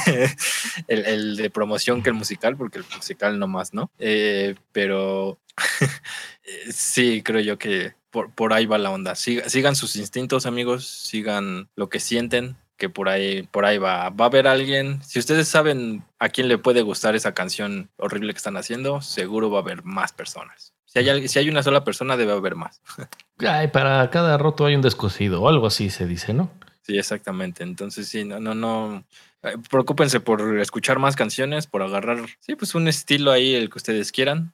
[0.87, 3.89] el, el de promoción que el musical, porque el musical no más, ¿no?
[3.97, 5.39] Eh, pero
[6.69, 9.15] sí, creo yo que por, por ahí va la onda.
[9.15, 14.09] sigan sus instintos, amigos, sigan lo que sienten, que por ahí, por ahí va.
[14.09, 15.01] Va a haber alguien.
[15.03, 19.49] Si ustedes saben a quién le puede gustar esa canción horrible que están haciendo, seguro
[19.49, 20.73] va a haber más personas.
[20.85, 22.81] Si hay, si hay una sola persona, debe haber más.
[23.39, 26.51] Ay, para cada roto hay un descosido o algo así se dice, ¿no?
[26.83, 27.63] Sí, exactamente.
[27.63, 29.03] Entonces, sí, no, no, no.
[29.43, 33.77] Eh, preocúpense por escuchar más canciones, por agarrar, sí, pues un estilo ahí, el que
[33.77, 34.53] ustedes quieran,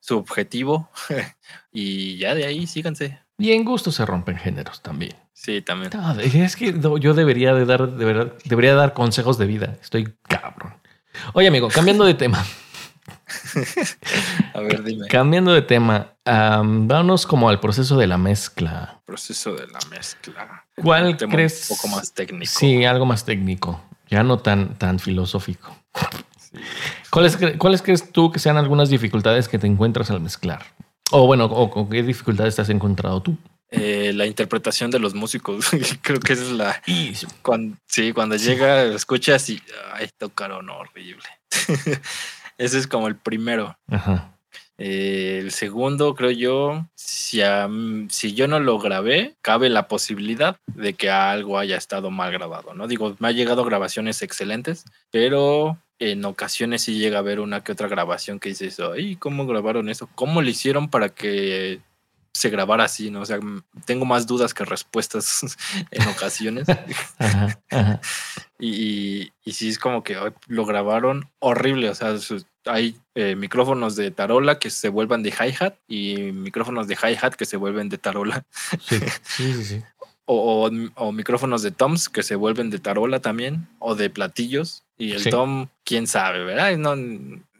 [0.00, 0.90] su objetivo,
[1.72, 3.20] y ya de ahí síganse.
[3.36, 5.14] Y en gusto se rompen géneros también.
[5.32, 5.92] Sí, también.
[6.34, 9.78] es que yo debería de dar, de verdad, debería dar consejos de vida.
[9.80, 10.74] Estoy cabrón.
[11.32, 12.44] Oye, amigo, cambiando de tema.
[14.54, 15.06] A ver, dime.
[15.06, 19.00] Cambiando de tema, am, vámonos como al proceso de la mezcla.
[19.04, 20.66] Proceso de la mezcla.
[20.74, 21.70] ¿Cuál crees?
[21.70, 22.52] Un poco más técnico.
[22.52, 23.80] Sí, algo más técnico,
[24.10, 25.76] ya no tan, tan filosófico.
[26.38, 26.58] Sí.
[27.10, 30.64] ¿Cuáles, cre- ¿Cuáles crees tú que sean algunas dificultades que te encuentras al mezclar?
[31.10, 33.36] O bueno, o con qué dificultades te has encontrado tú.
[33.70, 35.66] Eh, la interpretación de los músicos.
[36.02, 36.82] Creo que esa es la.
[37.42, 39.60] Cuando, sí, cuando llega, escuchas y.
[39.92, 41.24] Ay, tocaron horrible.
[42.58, 43.76] Ese es como el primero.
[43.88, 44.32] Ajá.
[44.78, 47.68] Eh, el segundo, creo yo, si, a-
[48.08, 52.74] si yo no lo grabé, cabe la posibilidad de que algo haya estado mal grabado,
[52.74, 52.86] ¿no?
[52.86, 57.72] Digo, me ha llegado grabaciones excelentes, pero en ocasiones sí llega a haber una que
[57.72, 60.08] otra grabación que dices, ay, ¿cómo grabaron eso?
[60.14, 61.80] ¿Cómo lo hicieron para que
[62.32, 63.22] se grabara así, ¿no?
[63.22, 63.40] O sea,
[63.84, 65.56] tengo más dudas que respuestas
[65.90, 66.68] en ocasiones.
[67.18, 68.00] Ajá, ajá.
[68.60, 68.70] Y,
[69.22, 70.16] y, y sí es como que
[70.48, 71.90] lo grabaron horrible.
[71.90, 72.18] O sea,
[72.68, 77.44] hay eh, micrófonos de tarola que se vuelvan de hi-hat y micrófonos de hi-hat que
[77.46, 78.44] se vuelven de tarola.
[78.80, 79.82] Sí, sí, sí, sí.
[80.30, 80.70] O, o-
[81.06, 83.66] o micrófonos de toms que se vuelven de tarola también.
[83.78, 84.84] O de platillos.
[84.98, 85.30] Y el Sí.
[85.30, 86.76] tom, quién sabe, ¿verdad?
[86.76, 86.94] No,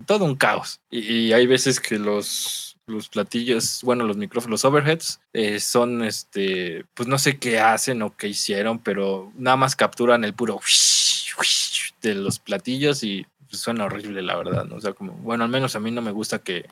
[0.07, 0.81] todo un caos.
[0.91, 6.03] Y, y hay veces que los, los platillos, bueno, los micrófonos, los overheads, eh, son
[6.05, 10.61] este, pues no sé qué hacen o qué hicieron, pero nada más capturan el puro
[12.03, 14.65] de los platillos y suena horrible, la verdad.
[14.65, 14.77] ¿no?
[14.77, 16.67] O sea, como, bueno, al menos a mí no me gusta que,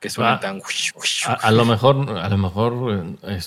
[0.00, 0.60] que suene Ah, tan.
[1.26, 3.40] A, a lo mejor, a lo mejor eh,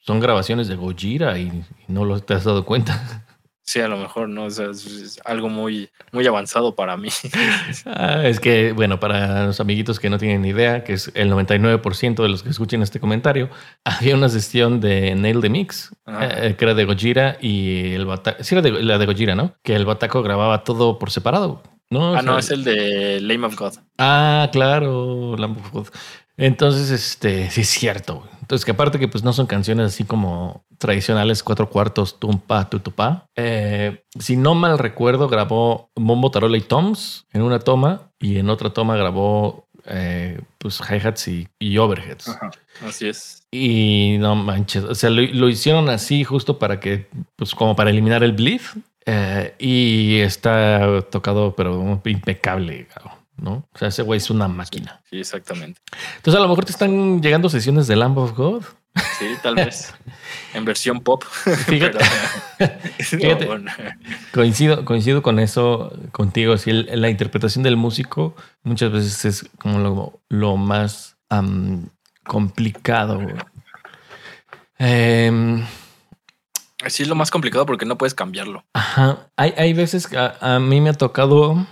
[0.00, 3.24] son grabaciones de Gojira y, y no lo te has dado cuenta.
[3.62, 4.46] Sí, a lo mejor, ¿no?
[4.46, 7.08] O sea, es, es algo muy, muy avanzado para mí.
[7.86, 12.20] Ah, es que, bueno, para los amiguitos que no tienen idea, que es el 99%
[12.20, 13.48] de los que escuchen este comentario,
[13.84, 16.46] había una sesión de Nail the Mix, Ajá.
[16.46, 18.42] eh, que era de Gojira y el Bataco.
[18.42, 19.54] Sí, era de, la de Gojira, ¿no?
[19.62, 21.62] Que el Bataco grababa todo por separado.
[21.90, 22.14] ¿No?
[22.14, 23.74] Ah, no, es el de Lame of God.
[23.98, 25.88] Ah, claro, Lamb of God.
[26.36, 28.26] Entonces, este, sí es cierto.
[28.40, 33.26] Entonces, que aparte que pues no son canciones así como tradicionales, cuatro cuartos, tumpa, tutupá.
[33.36, 38.48] Eh, si no mal recuerdo, grabó Mombo, Tarola y Toms en una toma y en
[38.48, 42.28] otra toma grabó eh, pues hi-hats y, y overheads.
[42.28, 42.50] Ajá,
[42.86, 43.46] así es.
[43.50, 47.90] Y no manches, o sea, lo, lo hicieron así justo para que, pues como para
[47.90, 48.62] eliminar el bleed.
[49.06, 52.86] Eh, y está tocado, pero impecable,
[53.36, 53.66] ¿no?
[53.72, 55.00] O sea, ese güey es una máquina.
[55.08, 55.80] Sí, exactamente.
[56.16, 58.64] Entonces, a lo mejor te están llegando sesiones de Lamb of God.
[59.18, 59.94] Sí, tal vez.
[60.54, 61.22] en versión pop.
[61.24, 61.98] Fíjate.
[62.58, 63.46] Pero- Fíjate.
[63.46, 63.70] bueno,
[64.32, 66.56] Coincido, coincido con eso contigo.
[66.58, 71.16] Si la interpretación del músico muchas veces es como lo, lo más
[72.24, 73.20] complicado.
[76.88, 78.64] Sí, es lo más complicado porque no puedes cambiarlo.
[78.74, 79.28] Ajá.
[79.36, 81.66] Hay, hay veces que a, a mí me ha tocado.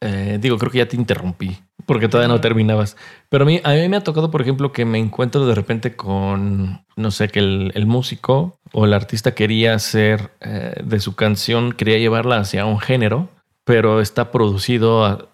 [0.00, 2.96] eh, digo, creo que ya te interrumpí porque todavía no terminabas.
[3.28, 5.94] Pero a mí, a mí me ha tocado, por ejemplo, que me encuentro de repente
[5.94, 11.14] con, no sé, que el, el músico o el artista quería hacer eh, de su
[11.14, 13.28] canción, quería llevarla hacia un género,
[13.64, 15.26] pero está producido a-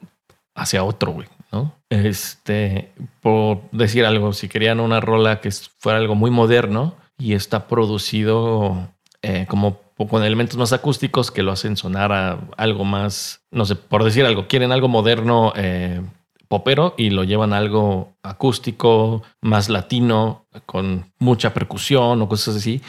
[0.54, 1.74] hacia otro, güey, ¿no?
[1.88, 7.66] Este, por decir algo, si querían una rola que fuera algo muy moderno y está
[7.68, 8.88] producido
[9.22, 13.76] eh, como con elementos más acústicos que lo hacen sonar a algo más, no sé,
[13.76, 16.00] por decir algo, quieren algo moderno, eh,
[16.48, 22.82] popero y lo llevan a algo acústico, más latino, con mucha percusión o cosas así,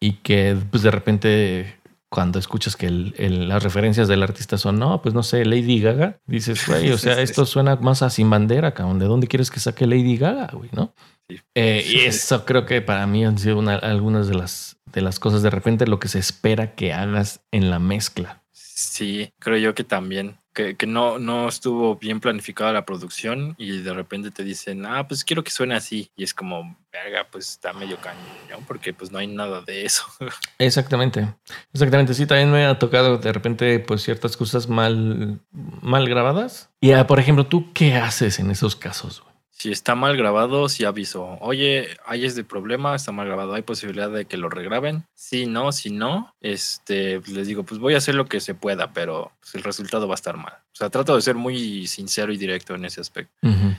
[0.00, 1.76] y que pues de repente
[2.08, 5.80] cuando escuchas que el- el- las referencias del artista son, no, pues no sé, Lady
[5.80, 9.50] Gaga, dices, güey, o sea, esto suena más a Sin Bandera, cabrón, ¿de dónde quieres
[9.50, 10.92] que saque Lady Gaga, güey, no?
[11.28, 11.40] Sí.
[11.54, 15.18] Eh, y eso creo que para mí han sido una- algunas de las, de las
[15.18, 18.42] cosas de repente lo que se espera que hagas en la mezcla.
[18.52, 20.38] Sí, creo yo que también.
[20.52, 25.06] Que, que no, no estuvo bien planificada la producción y de repente te dicen, ah,
[25.06, 26.10] pues quiero que suene así.
[26.16, 30.04] Y es como, verga, pues está medio cañón, porque pues no hay nada de eso.
[30.58, 31.28] Exactamente,
[31.74, 32.14] exactamente.
[32.14, 36.70] Sí, también me ha tocado de repente pues ciertas cosas mal, mal grabadas.
[36.80, 39.20] Y ah, por ejemplo, ¿tú qué haces en esos casos?
[39.22, 39.35] güey?
[39.58, 41.38] Si está mal grabado, sí aviso.
[41.40, 45.06] Oye, hay este problema, está mal grabado, hay posibilidad de que lo regraben.
[45.14, 48.54] Si no, si no, este, pues les digo, pues voy a hacer lo que se
[48.54, 50.52] pueda, pero pues, el resultado va a estar mal.
[50.52, 53.32] O sea, trato de ser muy sincero y directo en ese aspecto.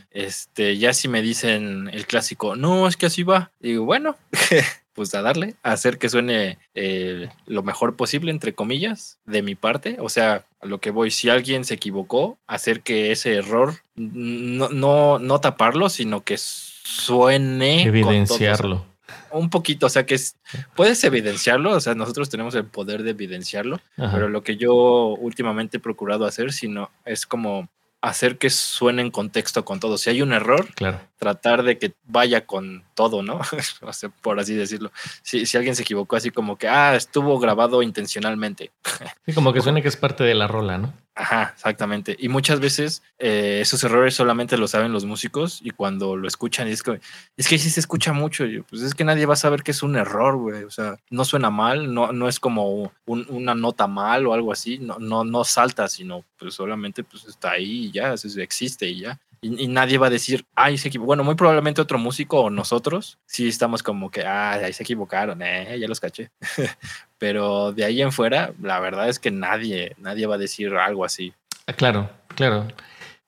[0.10, 4.18] Este, ya si me dicen el clásico, no, es que así va, digo, bueno,
[4.94, 9.54] pues a darle, a hacer que suene eh, lo mejor posible, entre comillas, de mi
[9.54, 9.98] parte.
[10.00, 14.70] O sea, a lo que voy, si alguien se equivocó, hacer que ese error no,
[14.70, 17.80] no, no taparlo, sino que suene.
[17.82, 18.86] con Evidenciarlo.
[19.32, 20.36] un poquito, o sea, que es,
[20.76, 24.12] puedes evidenciarlo, o sea, nosotros tenemos el poder de evidenciarlo, Ajá.
[24.14, 24.74] pero lo que yo
[25.20, 27.70] últimamente he procurado hacer, sino es como
[28.10, 29.98] hacer que suene en contexto con todo.
[29.98, 31.00] Si hay un error, Claro.
[31.18, 33.40] tratar de que vaya con todo, ¿no?
[33.82, 34.92] O sea, por así decirlo.
[35.24, 38.72] Si, si alguien se equivocó así como que, ah, estuvo grabado intencionalmente.
[39.26, 40.94] Sí, como que suena que es parte de la rola, ¿no?
[41.14, 42.16] Ajá, exactamente.
[42.18, 46.68] Y muchas veces eh, esos errores solamente lo saben los músicos y cuando lo escuchan
[46.68, 47.02] es que,
[47.36, 48.46] es que sí se escucha mucho.
[48.46, 50.64] y pues es que nadie va a saber que es un error, güey.
[50.64, 54.52] O sea, no suena mal, no, no es como un- una nota mal o algo
[54.54, 59.02] así, no, no, no salta, sino pues solamente pues está ahí y ya, existe y
[59.02, 59.20] ya.
[59.42, 61.08] Y, nadie va a decir, ay, se equivocó.
[61.08, 65.42] Bueno, muy probablemente otro músico o nosotros sí estamos como que, ah, ahí se equivocaron,
[65.42, 66.32] eh, ya los caché.
[67.20, 71.06] Pero de ahí en fuera, la verdad es que nadie, nadie va a decir algo
[71.06, 71.34] así.
[71.68, 72.68] Ah, claro, claro.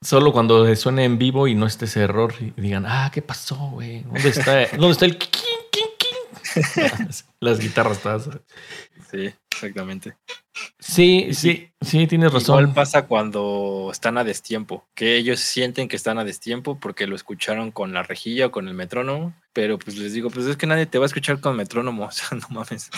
[0.01, 3.55] Solo cuando suene en vivo y no esté ese error y digan, ah, ¿qué pasó,
[3.55, 4.03] güey?
[4.03, 5.19] ¿Dónde está, ¿dónde está el?
[7.39, 8.29] Las guitarras todas.
[9.11, 10.15] Sí, exactamente.
[10.79, 12.59] Sí, sí, sí, tienes razón.
[12.59, 17.15] Igual pasa cuando están a destiempo, que ellos sienten que están a destiempo porque lo
[17.15, 20.67] escucharon con la rejilla o con el metrónomo, pero pues les digo, pues es que
[20.67, 22.89] nadie te va a escuchar con metrónomo, o sea, no mames.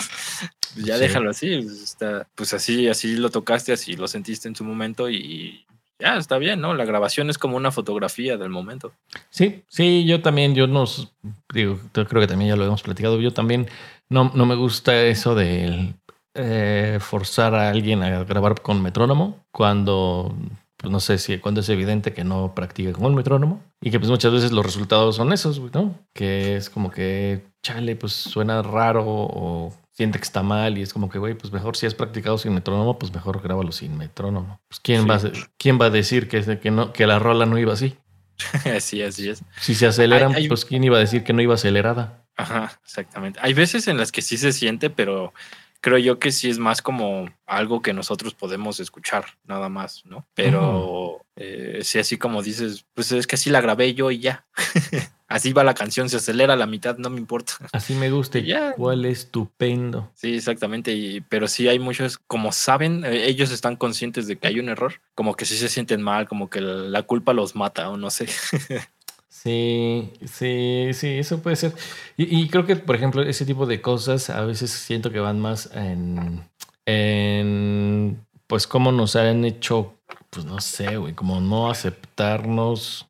[0.74, 1.00] Pues ya Sí.
[1.02, 5.08] déjalo así, pues, está, pues así, así lo tocaste, así lo sentiste en su momento
[5.10, 5.64] y
[6.02, 6.74] ya está bien, ¿no?
[6.74, 8.92] La grabación es como una fotografía del momento.
[9.30, 11.12] Sí, sí, yo también, yo nos
[11.54, 13.20] digo, yo creo que también ya lo hemos platicado.
[13.20, 13.68] Yo también
[14.08, 15.94] no, no me gusta eso de
[16.34, 20.34] eh, forzar a alguien a grabar con metrónomo cuando,
[20.76, 24.00] pues no sé si cuando es evidente que no practica con el metrónomo y que
[24.00, 25.94] pues muchas veces los resultados son esos, ¿no?
[26.12, 30.92] Que es como que, chale, pues suena raro o siente que está mal y es
[30.92, 34.60] como que, güey, pues mejor si has practicado sin metrónomo, pues mejor grábalo sin metrónomo.
[34.68, 35.08] Pues quién, Sí.
[35.08, 35.20] va, a,
[35.58, 37.96] quién va a decir que, que, no, que la rola no iba así.
[38.76, 39.42] así, así es.
[39.60, 42.24] Si se aceleran, Hay- hay- pues quién iba a decir que no iba acelerada.
[42.36, 43.38] Ajá, exactamente.
[43.42, 45.34] Hay veces en las que sí se siente, pero
[45.82, 50.26] creo yo que sí es más como algo que nosotros podemos escuchar, nada más, ¿no?
[50.34, 54.46] Pero eh, sí, así como dices, pues es que así la grabé yo y ya.
[55.32, 57.54] así va la canción, se acelera a la mitad, no me importa.
[57.72, 58.38] Así me gusta.
[58.38, 58.72] Ya.
[58.72, 60.10] ¿Cuál estupendo?
[60.14, 60.92] Sí, exactamente.
[60.92, 64.68] Y, pero sí hay muchos, como saben, eh, ellos están conscientes de que hay un
[64.68, 67.96] error, como que sí se sienten mal, como que la, la culpa los mata o
[67.96, 68.28] no sé.
[69.42, 71.72] Sí, sí, sí, eso puede ser.
[72.16, 75.40] Y, y creo que, por ejemplo, ese tipo de cosas a veces siento que van
[75.40, 76.48] más en,
[76.86, 79.94] en pues, cómo nos han hecho,
[80.30, 83.08] pues, no sé, güey, como no aceptarnos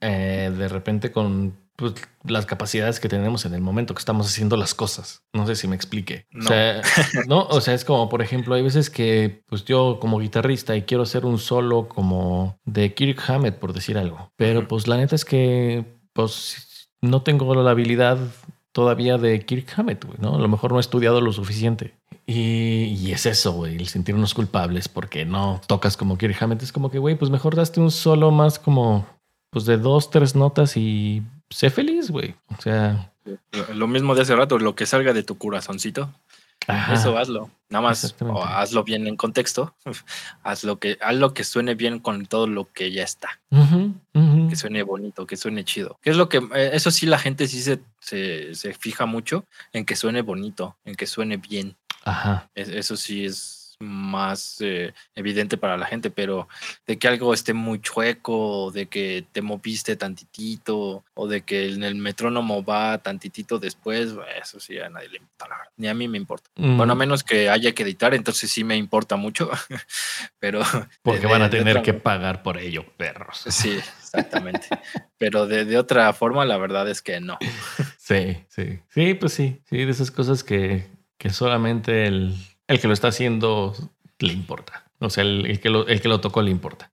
[0.00, 1.94] eh, de repente con pues,
[2.24, 5.24] las capacidades que tenemos en el momento que estamos haciendo las cosas.
[5.32, 6.26] No sé si me explique.
[6.30, 6.44] No.
[6.44, 6.82] O sea,
[7.26, 10.82] no, o sea, es como, por ejemplo, hay veces que, pues, yo como guitarrista y
[10.82, 14.30] quiero hacer un solo como de Kirk Hammett, por decir algo.
[14.36, 18.18] Pero, pues, la neta es que, pues, no tengo la habilidad
[18.72, 20.34] todavía de Kirk Hammett, güey, ¿no?
[20.34, 21.94] A lo mejor no he estudiado lo suficiente.
[22.26, 26.62] Y, y es eso, güey, el sentirnos culpables porque no tocas como Kirk Hammett.
[26.62, 29.06] Es como que, güey, pues mejor daste un solo más como,
[29.54, 32.34] pues de dos, tres notas y sé feliz, güey.
[32.58, 33.10] O sea,
[33.72, 36.12] Lo- mismo de hace rato, lo que salga de tu corazoncito,
[36.66, 36.92] ajá.
[36.94, 37.50] Eso hazlo.
[37.70, 39.74] Nada más o hazlo bien en contexto.
[40.42, 43.40] haz lo que, haz lo que suene bien con todo lo que ya está.
[43.50, 45.98] Que suene bonito, que suene chido.
[46.02, 49.44] Que es lo que, eh, eso sí, la gente sí se, se, se fija mucho
[49.72, 51.76] en que suene bonito, en que suene bien.
[52.04, 52.50] Ajá.
[52.54, 56.48] Es- eso sí es más eh, evidente para la gente, pero
[56.86, 61.82] de que algo esté muy chueco, de que te moviste tantitito, o de que en
[61.84, 65.72] el metrónomo va tantitito después, eso sí a nadie le importa, la verdad.
[65.76, 66.50] Ni a mí me importa.
[66.56, 69.50] Bueno, a Mm, menos que haya que editar, entonces sí me importa mucho,
[70.38, 70.62] pero...
[71.02, 73.44] Porque de- van a tener que pagar por ello, perros.
[73.48, 74.68] Sí, exactamente.
[75.18, 77.38] pero de, de otra forma, la verdad es que no.
[77.98, 78.80] Sí, sí.
[78.90, 79.60] Sí, pues sí.
[79.68, 80.86] Sí, de esas cosas que,
[81.18, 82.34] que solamente el,
[82.68, 83.74] el que lo está haciendo
[84.18, 84.84] le importa.
[85.00, 86.90] O sea, el, el que lo, el que lo tocó le importa.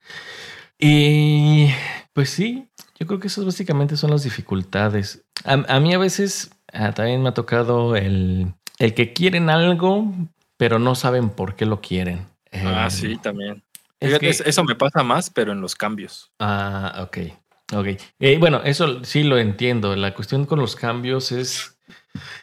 [0.78, 1.68] Y
[2.12, 2.68] pues sí,
[2.98, 5.24] yo creo que esas básicamente son las dificultades.
[5.44, 10.12] A, a mí a veces ah, también me ha tocado el, el que quieren algo,
[10.56, 12.26] pero no saben por qué lo quieren.
[12.52, 13.62] Ah, Eh, sí, también.
[14.00, 16.30] es Fíjate, que- es- Eso me pasa más, pero en los cambios.
[16.38, 17.18] Ah, ok.
[17.74, 17.86] Ok.
[18.18, 19.96] Eh, bueno, eso sí lo entiendo.
[19.96, 21.78] La cuestión con los cambios es.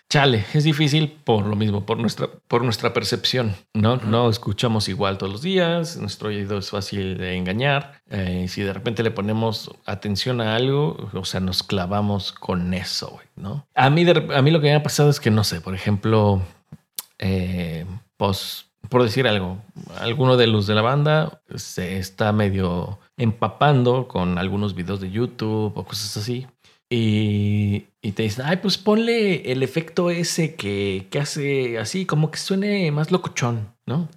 [0.10, 3.56] Chale, es difícil por lo mismo, por nuestra, por nuestra percepción.
[3.74, 5.98] No, no escuchamos igual todos los días.
[5.98, 8.02] Nuestro oído es fácil de engañar.
[8.10, 13.20] Eh, si de repente le ponemos atención a algo, o sea, nos clavamos con eso,
[13.36, 13.68] ¿no?
[13.76, 15.76] A mí, de a mí lo que me ha pasado es que no sé, por
[15.76, 16.42] ejemplo,
[17.20, 17.86] eh,
[18.18, 19.62] pues, por decir algo,
[20.00, 25.74] alguno de los de la banda se está medio empapando con algunos videos de YouTube
[25.76, 26.48] o cosas así.
[26.90, 32.32] Y, y te dicen, ay, pues ponle el efecto ese que, que hace así, como
[32.32, 34.10] que suene más locochón, ¿no?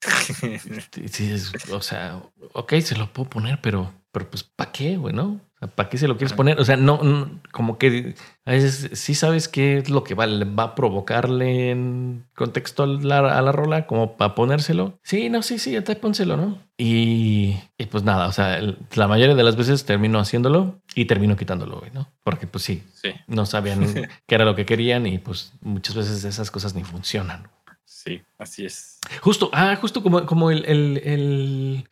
[1.72, 2.22] O sea,
[2.52, 5.40] ok, se lo puedo poner, pero, pero pues, ¿para qué, güey, no?
[5.60, 6.60] O sea, ¿Para qué se lo quieres poner?
[6.60, 10.26] O sea, no, no, como que a veces sí sabes qué es lo que va,
[10.26, 14.98] va a provocarle en contexto a la, a la rola, como para ponérselo.
[15.02, 16.58] Sí, no, sí, sí, ya te pónselo, ¿no?
[16.76, 18.60] Y, y pues nada, o sea,
[18.94, 22.08] la mayoría de las veces termino haciéndolo y termino quitándolo, ¿no?
[22.22, 23.80] Porque pues sí, Sí, no sabían
[24.26, 27.48] qué era lo que querían y pues muchas veces esas cosas ni funcionan.
[27.84, 28.98] sí, así es.
[29.22, 31.88] Justo, ah, justo como, como el, el, el,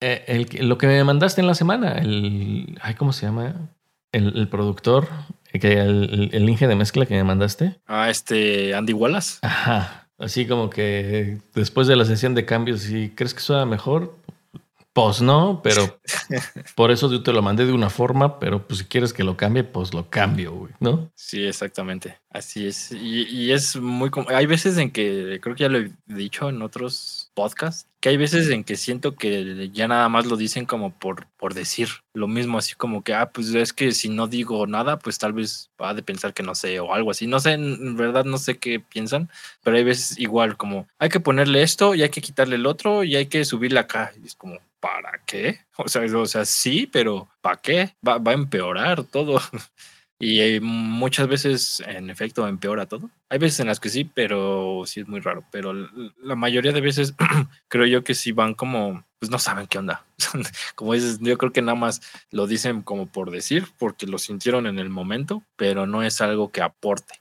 [0.00, 3.54] eh, el que- lo que me mandaste en la semana, el, ay, ¿cómo se llama?
[4.12, 5.08] El, el productor,
[5.52, 7.78] que el, el, el Inge de mezcla que me mandaste.
[7.86, 9.38] Ah, este Andy Wallace.
[9.42, 14.16] Ajá, así como que después de la sesión de cambios, si crees que suena mejor,
[14.98, 16.00] pues no, pero
[16.74, 19.36] por eso yo te lo mandé de una forma, pero pues si quieres que lo
[19.36, 21.08] cambie, pues lo cambio, güey, ¿no?
[21.14, 22.18] Sí, exactamente.
[22.30, 22.90] Así es.
[22.90, 24.10] Y, y es muy...
[24.26, 28.16] Hay veces en que, creo que ya lo he dicho en otros podcasts, que hay
[28.16, 32.26] veces en que siento que ya nada más lo dicen como por, por decir lo
[32.26, 35.70] mismo, así como que, ah, pues es que si no digo nada, pues tal vez
[35.80, 37.28] va de pensar que no sé o algo así.
[37.28, 39.30] No sé, en verdad no sé qué piensan,
[39.62, 43.04] pero hay veces igual como, hay que ponerle esto y hay que quitarle el otro
[43.04, 44.12] y hay que subirle acá.
[44.20, 45.60] Y es como, ¿para qué?
[45.76, 47.96] O sea, o sea sí, pero ¿para qué?
[48.06, 49.40] Va, va a empeorar todo.
[50.20, 53.08] Y eh, muchas veces, en efecto, empeora todo.
[53.28, 55.44] Hay veces en las que sí, pero sí es muy raro.
[55.52, 57.14] Pero la mayoría de veces
[57.68, 60.04] creo yo que sí van como, pues no saben qué onda.
[60.74, 62.00] como dices, yo creo que nada más
[62.32, 66.50] lo dicen como por decir, porque lo sintieron en el momento, pero no es algo
[66.50, 67.14] que aporte.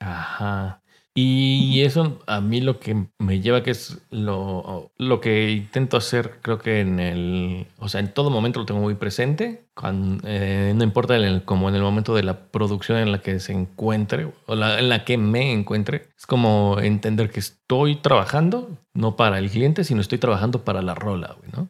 [0.00, 0.81] Ajá.
[1.14, 6.38] Y eso a mí lo que me lleva, que es lo, lo que intento hacer,
[6.40, 10.72] creo que en el, o sea, en todo momento lo tengo muy presente, cuan- eh,
[10.74, 13.52] no importa en el- como en el momento de la producción en la que se
[13.52, 19.14] encuentre o la, en la que me encuentre, es como entender que estoy trabajando, no
[19.16, 21.68] para el cliente, sino estoy trabajando para la rola, güey, ¿no?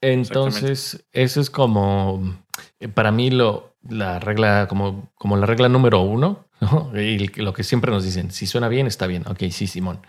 [0.00, 2.34] Entonces, eso es como,
[2.80, 6.92] eh, para mí, lo, la regla, como, como la regla número uno, ¿no?
[6.98, 9.26] Y lo que siempre nos dicen, si suena bien, está bien.
[9.26, 10.00] Ok, sí, Simón.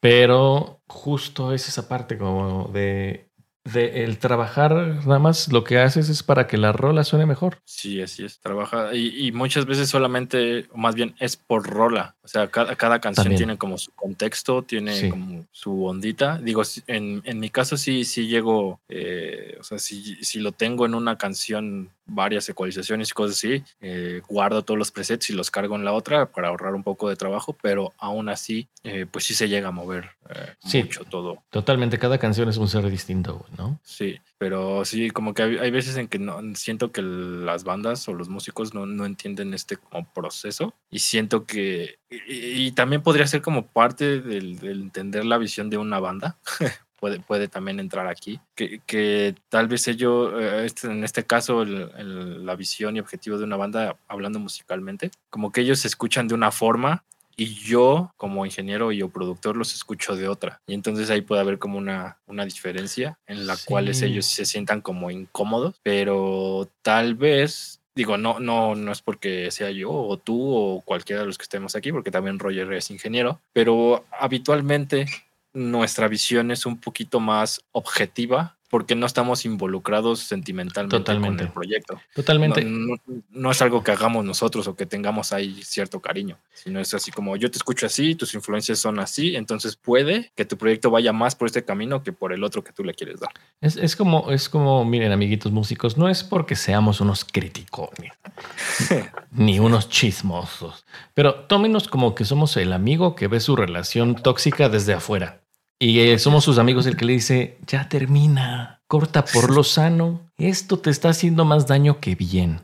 [0.00, 3.30] Pero justo es esa parte como de,
[3.64, 4.72] de el trabajar,
[5.06, 7.58] nada más lo que haces es para que la rola suene mejor.
[7.64, 8.40] Sí, así es.
[8.40, 12.16] Trabaja y, y muchas veces solamente, o más bien es por rola.
[12.28, 13.38] O sea, cada, cada canción También.
[13.38, 15.08] tiene como su contexto, tiene Sí.
[15.08, 16.36] como su ondita.
[16.36, 20.52] Digo, sí, en, en mi caso sí, sí llego, eh, o sea, si, si lo
[20.52, 25.32] tengo en una canción, varias ecualizaciones y cosas así, eh, guardo todos los presets y
[25.32, 29.06] los cargo en la otra para ahorrar un poco de trabajo, pero aún así, eh,
[29.10, 30.82] pues sí se llega a mover eh, Sí.
[30.82, 31.42] mucho todo.
[31.48, 33.80] Totalmente, cada canción es un ser distinto, ¿no?
[33.82, 38.08] Sí, pero sí, como que hay, hay veces en que no siento que las bandas
[38.08, 43.02] o los músicos no, no entienden este como proceso y siento que y, y también
[43.02, 46.38] podría ser como parte del, del entender la visión de una banda.
[47.00, 51.62] Puede, puede también entrar aquí, que, que tal vez ello, eh, este- en este caso,
[51.62, 55.86] el- el- la visión y objetivo de una banda, hablando musicalmente, como que ellos se
[55.86, 57.04] escuchan de una forma
[57.38, 60.60] y yo como ingeniero y o productor los escucho de otra.
[60.66, 64.04] Y entonces ahí puede haber como una, una diferencia en la cual Sí.
[64.06, 69.70] ellos se sientan como incómodos, pero tal vez, digo, no, no, no es porque sea
[69.70, 73.40] yo o tú o cualquiera de los que estemos aquí, porque también Roger es ingeniero,
[73.52, 75.06] pero habitualmente
[75.54, 81.38] nuestra visión es un poquito más objetiva porque no estamos involucrados sentimentalmente Totalmente.
[81.38, 82.00] con el proyecto.
[82.14, 82.62] Totalmente.
[82.64, 86.78] No, no- no es algo que hagamos nosotros o que tengamos ahí cierto cariño, sino
[86.80, 90.56] es así como yo te escucho así, tus influencias son así, entonces puede que tu
[90.58, 93.30] proyecto vaya más por este camino que por el otro que tú le quieres dar.
[93.60, 98.08] Es, es como, es como, miren, amiguitos músicos, no es porque seamos unos críticos ni,
[99.30, 104.68] ni unos chismosos, pero tómenos como que somos el amigo que ve su relación tóxica
[104.68, 105.40] desde afuera.
[105.78, 110.28] Y eh, somos sus amigos el que le dice, ya termina, corta por lo sano,
[110.36, 112.60] esto te está haciendo más daño que bien.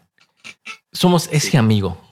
[0.92, 1.56] Somos ese Sí.
[1.56, 2.00] amigo.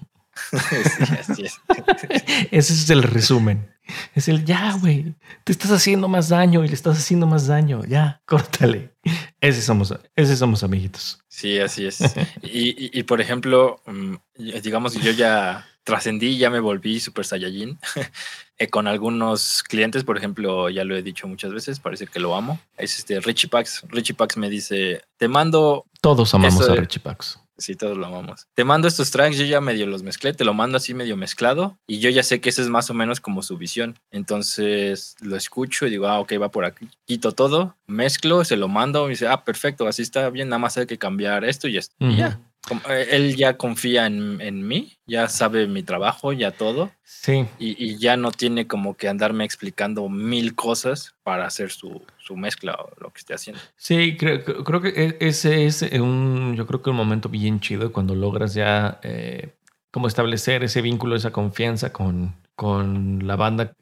[0.51, 1.61] Sí, así es.
[2.51, 3.69] Ese es el resumen.
[4.15, 5.15] Es el ya, güey.
[5.45, 7.85] Te estás haciendo más daño y le estás haciendo más daño.
[7.87, 8.95] Ya, córtale.
[9.41, 11.23] Ese somos, ese somos amiguitos.
[11.29, 12.01] Sí, así es.
[12.43, 14.15] Y, y- y, por ejemplo, mm,
[14.63, 17.79] digamos yo ya trascendí, ya me volví Super Saiyajin
[18.59, 22.35] eh, con algunos clientes, por ejemplo, ya lo he dicho muchas veces, parece que lo
[22.35, 22.61] amo.
[22.77, 23.85] Es este Richie Pax.
[23.89, 27.39] Richie Pax me dice, te mando Todos amamos Eso a de- Richie Pax.
[27.59, 28.47] Sí, todos lo amamos.
[28.55, 31.79] Te mando estos tracks, yo ya medio los mezclé, te lo mando así medio mezclado
[31.87, 33.97] y yo ya sé que ese es más o menos como su visión.
[34.11, 36.89] Entonces lo escucho y digo, ah, ok, va por aquí.
[37.05, 40.77] Quito todo, mezclo, se lo mando y dice, ah, perfecto, así está bien, nada más
[40.79, 41.95] hay que cambiar esto y esto.
[42.01, 42.41] Y ya.
[42.89, 46.93] Eh, él ya confía en, mí, ya sabe mi trabajo, ya todo.
[47.05, 47.47] Sí.
[47.59, 52.03] Y, ya no tiene como que andarme explicando mil cosas para hacer su,
[52.35, 53.61] mezcla o lo que esté haciendo.
[53.77, 57.93] Sí, creo, creo que e, ese es un, yo creo que un momento bien chido
[57.93, 59.51] cuando logras ya eh,
[59.91, 63.75] como establecer ese vínculo, esa confianza con, con la banda,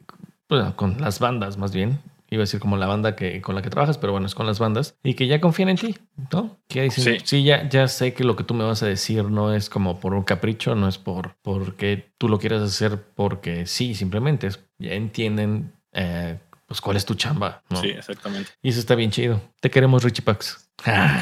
[0.49, 2.01] bueno, con las bandas más bien,
[2.31, 4.47] iba a decir como la banda que, con la que trabajas, pero bueno, es con
[4.47, 5.97] las bandas, y que ya confían en ti,
[6.33, 6.59] ¿no?
[6.69, 9.55] Que dicen, sí, ya, ya sé que lo que tú me vas a decir no
[9.55, 13.95] es como por un capricho, no es por porque tú lo quieras hacer porque sí,
[13.95, 17.81] simplemente es, ya entienden eh, pues cuál es tu chamba, ¿no?
[17.81, 18.53] Sí, exactamente.
[18.63, 19.43] Y eso está bien chido.
[19.61, 20.71] Te queremos, Richie Pax.
[20.85, 21.21] Ah,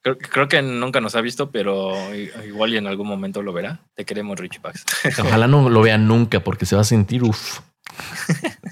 [0.00, 1.94] creo, que nunca nos ha visto, pero
[2.44, 3.80] igual y en algún momento lo verá.
[3.94, 4.84] Te queremos, Richie Pax.
[5.20, 7.60] Ojalá no lo vea nunca porque se va a sentir uff.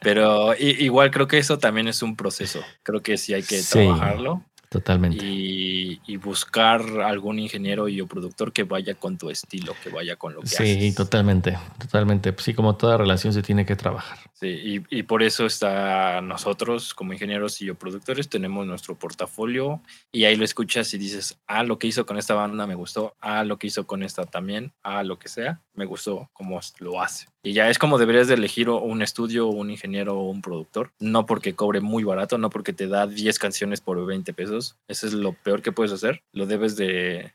[0.00, 2.60] Pero igual creo que eso también es un proceso.
[2.82, 4.44] Creo que sí hay que trabajarlo.
[4.68, 5.24] Totalmente.
[5.24, 5.77] Y,
[6.16, 10.40] buscar algún ingeniero y o productor que vaya con tu estilo, que vaya con lo
[10.40, 12.34] que sí, Sí, totalmente, totalmente.
[12.38, 14.18] Sí, como toda relación se tiene que trabajar.
[14.34, 19.80] Sí, y, por eso está nosotros como ingenieros y o productores tenemos nuestro portafolio
[20.12, 23.16] y ahí lo escuchas y dices, ah, lo que hizo con esta banda me gustó,
[23.20, 27.00] ah, lo que hizo con esta también, ah, lo que sea, me gustó cómo lo
[27.00, 27.26] hace.
[27.42, 30.92] Y ya es como deberías de elegir un estudio, un ingeniero o un productor.
[30.98, 34.76] No porque cobre muy barato, no porque te da 10 canciones por 20 pesos.
[34.88, 36.24] Eso es lo peor que puedes hacer.
[36.32, 37.34] Lo debes de,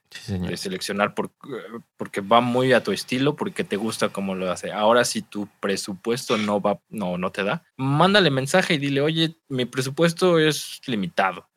[0.57, 1.31] seleccionar por,
[1.95, 4.73] porque va muy a tu estilo, porque te gusta cómo lo hace.
[4.73, 9.37] Ahora, si tu presupuesto no va, no, no te da, mándale mensaje y dile, oye,
[9.47, 11.47] mi presupuesto es limitado.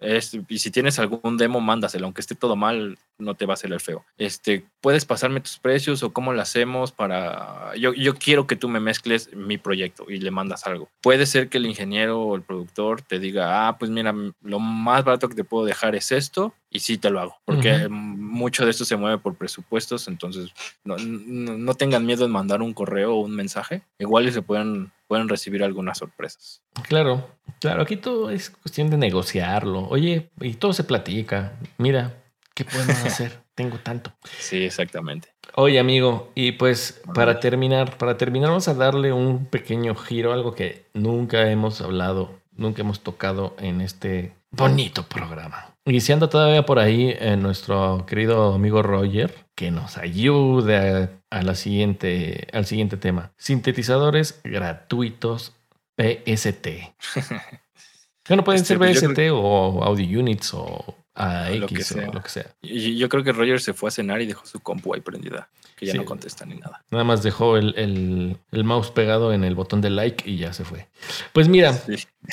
[0.49, 2.07] y si tienes algún demo, mándaselo.
[2.07, 4.05] Aunque esté todo mal, no te va a hacer el feo.
[4.17, 7.75] Este, puedes pasarme tus precios o cómo lo hacemos para.
[7.77, 10.89] Yo, yo quiero que tú me mezcles mi proyecto y le mandas algo.
[11.01, 15.03] Puede ser que el ingeniero o el productor te diga, ah, pues mira, lo más
[15.05, 18.71] barato que te puedo dejar es esto y sí te lo hago, porque mucho de
[18.71, 20.51] esto se mueve por presupuestos, entonces
[20.85, 24.93] no, no, tengan miedo en mandar un correo o un mensaje, igual y se pueden,
[25.07, 26.63] pueden recibir algunas sorpresas.
[26.89, 27.29] Claro,
[27.61, 29.87] claro, aquí todo es cuestión de negociarlo.
[29.89, 31.53] Oye, y todo se platica.
[31.79, 32.23] Mira,
[32.55, 33.41] ¿qué podemos hacer?
[33.55, 34.13] Tengo tanto.
[34.39, 35.29] Sí, exactamente.
[35.55, 40.55] Oye, amigo, y pues para terminar, para terminar vamos a darle un pequeño giro, algo
[40.55, 45.76] que nunca hemos hablado, nunca hemos tocado en este bonito programa.
[45.89, 52.49] Iniciando todavía por ahí eh, nuestro querido amigo Roger, que nos ayude a, la siguiente,
[52.53, 53.33] al siguiente tema.
[53.37, 55.55] Sintetizadores gratuitos
[55.97, 56.67] PST.
[58.31, 62.09] no pueden este, ser pues, BST o Audio Units o a X lo que sea.
[62.09, 62.47] o lo que sea.
[62.63, 65.49] Y yo creo que Roger se fue a cenar y dejó su compu ahí prendida,
[65.77, 66.85] que ya no contesta ni nada.
[66.91, 70.89] Nada más dejó el, mouse pegado en el botón de like y ya se fue.
[71.33, 71.75] Pues mira,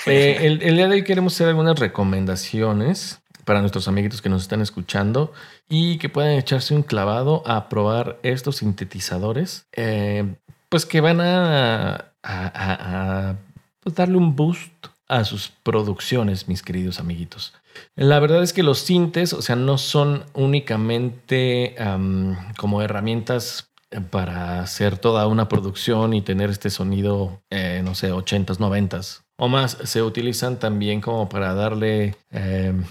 [0.06, 4.62] eh, el, día de hoy queremos hacer algunas recomendaciones para nuestros amiguitos que nos están
[4.62, 5.34] escuchando
[5.70, 10.36] y que puedan echarse un clavado a probar estos sintetizadores, eh,
[10.70, 12.12] pues que van a,
[13.82, 14.72] pues darle un boost
[15.08, 17.54] a sus producciones, mis queridos amiguitos.
[17.96, 21.76] La verdad es que los sintes, o sea, no son únicamente
[22.58, 23.70] como herramientas
[24.10, 29.48] para hacer toda una producción y tener este sonido, eh, no sé, 80s, 90s o
[29.48, 29.78] más.
[29.84, 32.84] Se utilizan también como para darle em,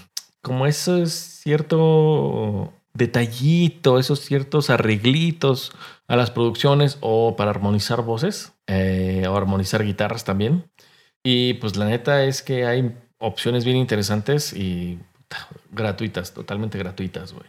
[0.43, 5.71] como ese cierto detallito, esos ciertos arreglitos
[6.07, 10.69] a las producciones o para armonizar voces eh, o armonizar guitarras también.
[11.23, 14.99] Y pues la neta es que hay opciones bien interesantes y
[15.71, 17.47] gratuitas, totalmente gratuitas, güey.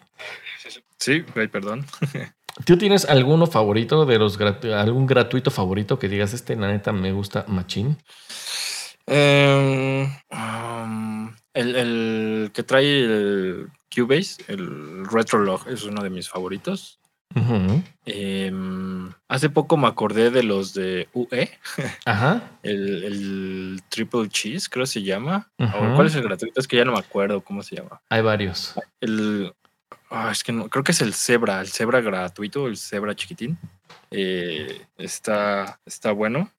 [0.98, 1.84] Sí, güey, perdón.
[2.64, 7.12] ¿Tú tienes alguno favorito de los algún gratuito favorito que digas este, la neta, me
[7.12, 7.98] gusta machín?
[9.06, 11.23] Em, um,
[11.54, 17.00] el, el, que trae el Cubase, el Retrolog, es uno de mis favoritos.
[18.06, 21.50] Em, hace poco me acordé de los de UE.
[22.04, 22.58] Ajá.
[22.62, 25.50] El, Triple Cheese, creo que se llama.
[25.56, 26.60] ¿Cuál es el gratuito?
[26.60, 28.00] Es que ya no me acuerdo cómo se llama.
[28.08, 28.74] Hay varios.
[29.00, 29.52] El.
[30.16, 33.58] Ah, es que no, creo que es el Zebra, el Zebra gratuito, el Zebra chiquitín.
[34.12, 36.52] Eh, está, está bueno.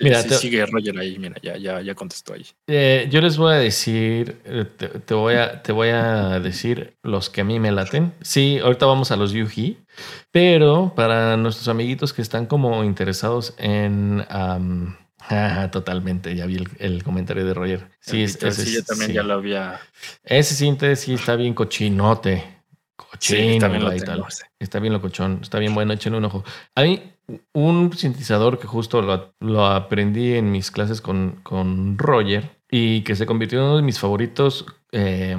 [0.00, 2.46] mira, sigue Roger ahí, mira, ya, ya, ya contestó ahí.
[2.66, 7.28] Eh, yo les voy a decir, eh, te, voy a, te voy a decir los
[7.28, 8.14] que a mí me laten.
[8.22, 9.76] Sí, ahorita vamos a los Yuji,
[10.30, 14.24] pero para nuestros amiguitos que están como interesados en...
[15.70, 17.90] totalmente, ya vi el, comentario de Roger.
[18.00, 19.80] Sí, sí yo también ya lo había.
[20.24, 22.58] Ese siente, sí está bien cochinote
[23.20, 24.26] está bien, lo
[24.58, 26.44] está bien locochón, está bien bueno, échenle un ojo.
[26.74, 27.14] Hay
[27.52, 29.02] un sintetizador que justo
[29.40, 33.82] lo, aprendí en mis clases con, con, Roger y que se convirtió en uno de
[33.82, 35.36] mis favoritos, eh,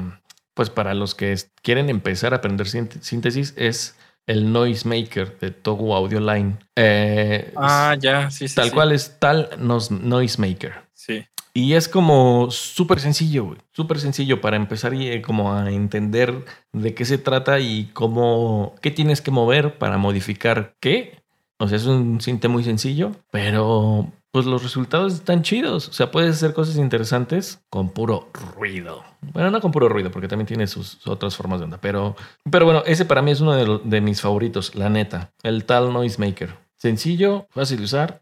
[0.53, 3.95] pues para los que quieren empezar a aprender síntesis, es
[4.29, 6.57] el Noisemaker de Togo Audio Line.
[6.75, 8.53] Eh, ah, ya, sí, sí.
[8.53, 10.83] Tal cual es tal Noisemaker.
[10.93, 11.25] Sí.
[11.51, 16.93] Y es como súper sencillo, súper sencillo para empezar y eh, como a entender de
[16.93, 21.23] qué se trata y cómo, qué tienes que mover para modificar qué.
[21.57, 25.89] O sea, es un cinte muy sencillo, pero pues los resultados están chidos.
[25.89, 29.03] O sea, puedes hacer cosas interesantes con puro ruido.
[29.33, 31.79] Bueno, no con puro ruido, porque también tiene sus otras formas de onda.
[31.81, 32.15] Pero,
[32.49, 35.31] pero bueno, ese para mí es uno de, de mis favoritos, la neta.
[35.43, 36.55] El tal Noisemaker.
[36.77, 38.21] Sencillo, fácil de usar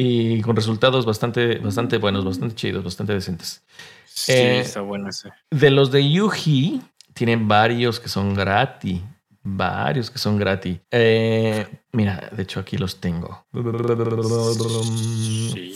[0.00, 3.64] y con resultados bastante, bastante buenos, bastante chidos, bastante decentes.
[4.06, 5.30] Sí, eh, está bueno ese.
[5.50, 6.80] De los de Yuji,
[7.14, 9.00] tienen varios que son gratis.
[9.42, 10.78] Varios que son gratis.
[10.90, 13.46] Eh, mira, de hecho aquí los tengo.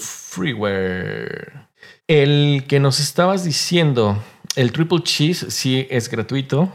[0.00, 1.68] Freeware.
[2.06, 4.18] El que nos estabas diciendo,
[4.56, 6.72] el Triple Cheese sí es gratuito.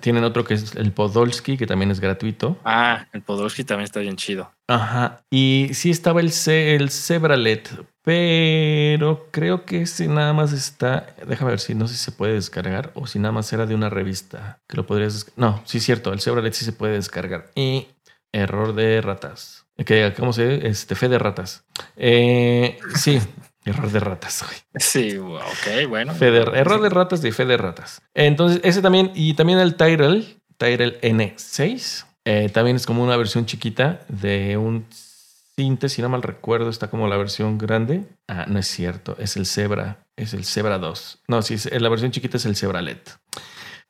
[0.00, 2.58] Tienen otro que es el Podolski, que también es gratuito.
[2.64, 4.50] Ah, el Podolski también está bien chido.
[4.68, 5.24] Ajá.
[5.30, 7.70] Y sí estaba el, C, el Zebralet,
[8.02, 11.14] pero creo que ese nada más está.
[11.26, 13.74] Déjame ver si no sé si se puede descargar o si nada más era de
[13.74, 15.32] una revista que lo podrías.
[15.36, 17.50] No, sí es cierto, el Zebralet sí se puede descargar.
[17.54, 17.88] Y
[18.32, 19.66] error de ratas.
[19.84, 20.68] Que, ¿Cómo se dice?
[20.68, 21.64] Este, fe de ratas.
[21.96, 23.20] Eh, sí,
[23.66, 24.56] Error de ratas, güey.
[24.76, 26.14] Sí, ok, bueno.
[26.20, 28.00] error de ratas de fe de ratas.
[28.14, 33.46] Entonces, ese también, y también el Tyrell, Tyrell N6, eh, también es como una versión
[33.46, 38.04] chiquita de un Cinte, si no mal recuerdo, está como la versión grande.
[38.26, 41.22] Ah, no es cierto, es el Zebra, es el Zebra 2.
[41.28, 42.98] No, sí, la versión chiquita es el Zebra LED.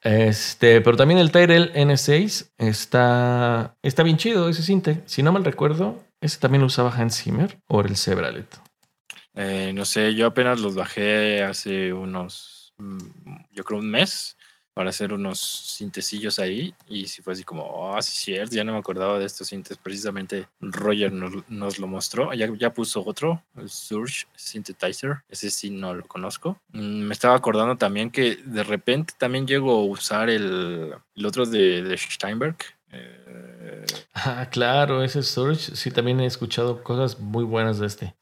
[0.02, 5.02] Este, pero también el Tyrell N6 está, está bien chido ese Cinte.
[5.06, 8.44] Si no mal recuerdo, ese también lo usaba Hans Zimmer o el Zebra LED.
[9.34, 12.98] Eh, no sé, yo apenas los bajé hace unos, mm,
[13.52, 14.35] yo creo un mes,
[14.76, 16.74] para hacer unos sintecillos ahí.
[16.86, 19.78] Y si fue así como, ah, sí, cierto, ya no me acordaba de estos sintes.
[19.78, 22.34] Precisamente Roger nos, lo mostró.
[22.34, 25.22] Ya, ya puso otro, el Surge Synthetizer.
[25.30, 26.60] Ese sí no lo conozco.
[26.74, 31.46] Mm, me estaba acordando también que de repente también llego a usar el, el otro
[31.46, 32.56] de, Steinberg.
[32.92, 35.74] Eh, ah, claro, ese Surge.
[35.74, 38.14] Sí, también he escuchado cosas muy buenas de este.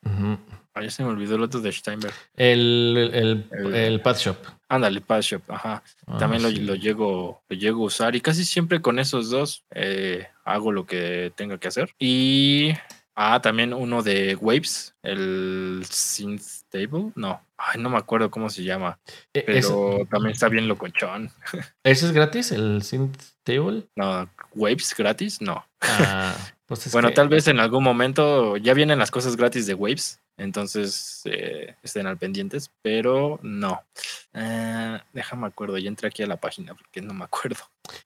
[0.73, 2.15] Ah, ya se me olvidó el otro de Steinberg.
[2.37, 4.37] El, el, el, el Pad Shop.
[4.75, 5.83] Ándale, Pad Shop, ajá.
[6.07, 9.65] Ah, También lo, lo, llego, lo llego a usar y casi siempre con esos dos
[9.71, 11.95] eh, hago lo que tenga que hacer.
[11.99, 12.73] Y
[13.17, 17.13] Ah, también uno de Waves, el Synth Table.
[17.15, 18.99] No, ay, no me acuerdo cómo se llama.
[19.33, 21.31] E, pero también está bien locochón.
[21.85, 23.87] ¿Ese es gratis, el Synth Table?
[23.95, 25.65] No, Waves gratis, no.
[25.81, 30.21] Ah, pues bueno, tal vez en algún momento ya vienen las cosas gratis de Waves.
[30.37, 33.83] Entonces eh, estén al pendientes, pero no.
[34.33, 37.61] Eh, déjame acuerdo, ya entré aquí a la página porque no me acuerdo.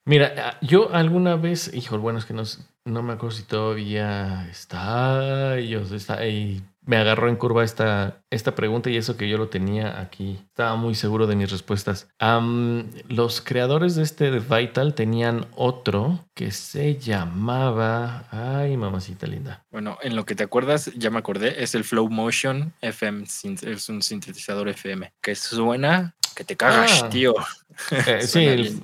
[0.05, 2.43] Mira, ah, yo alguna vez, hijo, bueno, es que no,
[2.85, 8.55] no me acuerdo si todavía está, yo, está ahí me agarró en curva esta, esta
[8.55, 10.39] pregunta y eso que yo lo tenía aquí.
[10.47, 12.09] Estaba muy seguro de mis respuestas.
[13.07, 18.25] los creadores de este Vital tenían otro que se llamaba...
[18.31, 19.63] Ay, mamacita linda.
[19.69, 23.89] Bueno, en lo que te acuerdas, ya me acordé, es el Flow Motion FM, es
[23.89, 27.09] un sintetizador FM que suena que te cagas, ah.
[27.09, 27.35] tío.
[28.07, 28.83] Eh, sí, el,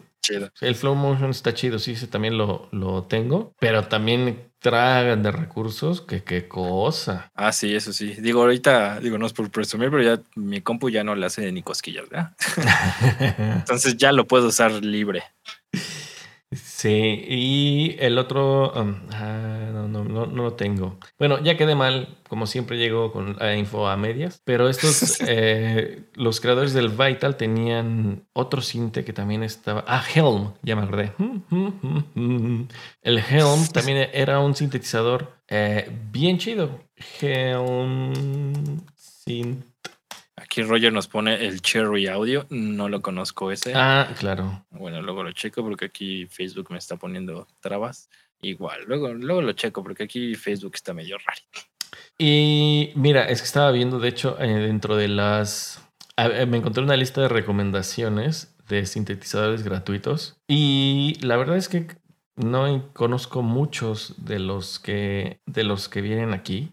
[0.62, 5.32] el Flow Motion está chido, sí, ese también lo, lo tengo, pero también tragan de
[5.32, 7.30] recursos, que qué cosa.
[7.36, 8.16] Ah, sí, eso sí.
[8.16, 11.51] Digo, ahorita, digo, no es por presumir, pero ya mi compu ya no le hace
[11.51, 12.32] ni cosquillas, ¿verdad?
[13.59, 15.22] Entonces ya lo puedo usar libre.
[16.52, 20.98] Sí, y el otro, um, ah, no, no, no, no, lo tengo.
[21.18, 26.04] Bueno, ya quedé mal, como siempre llego con la info a medias, pero estos, eh,
[26.14, 31.14] los creadores del Vital tenían otro cinte que también estaba, ah, Helm, ya me acordé.
[33.02, 36.80] El Helm también era un sintetizador eh, bien chido.
[37.20, 39.75] Helm Synth
[40.46, 43.74] Aquí Roger nos pone el Cherry Audio, no lo conozco ese.
[43.76, 44.64] Ah, claro.
[44.70, 48.12] Bueno, luego lo checo porque aquí Facebook me está poniendo trabas.
[48.41, 51.41] Igual, luego, luego lo checo porque aquí Facebook está medio raro.
[52.20, 55.84] Y mira, es que estaba viendo, de hecho, eh, dentro de las...
[56.16, 61.88] me encontré una lista de recomendaciones de sintetizadores gratuitos y la verdad es que
[62.36, 66.72] no conozco muchos de los que, de los que vienen aquí.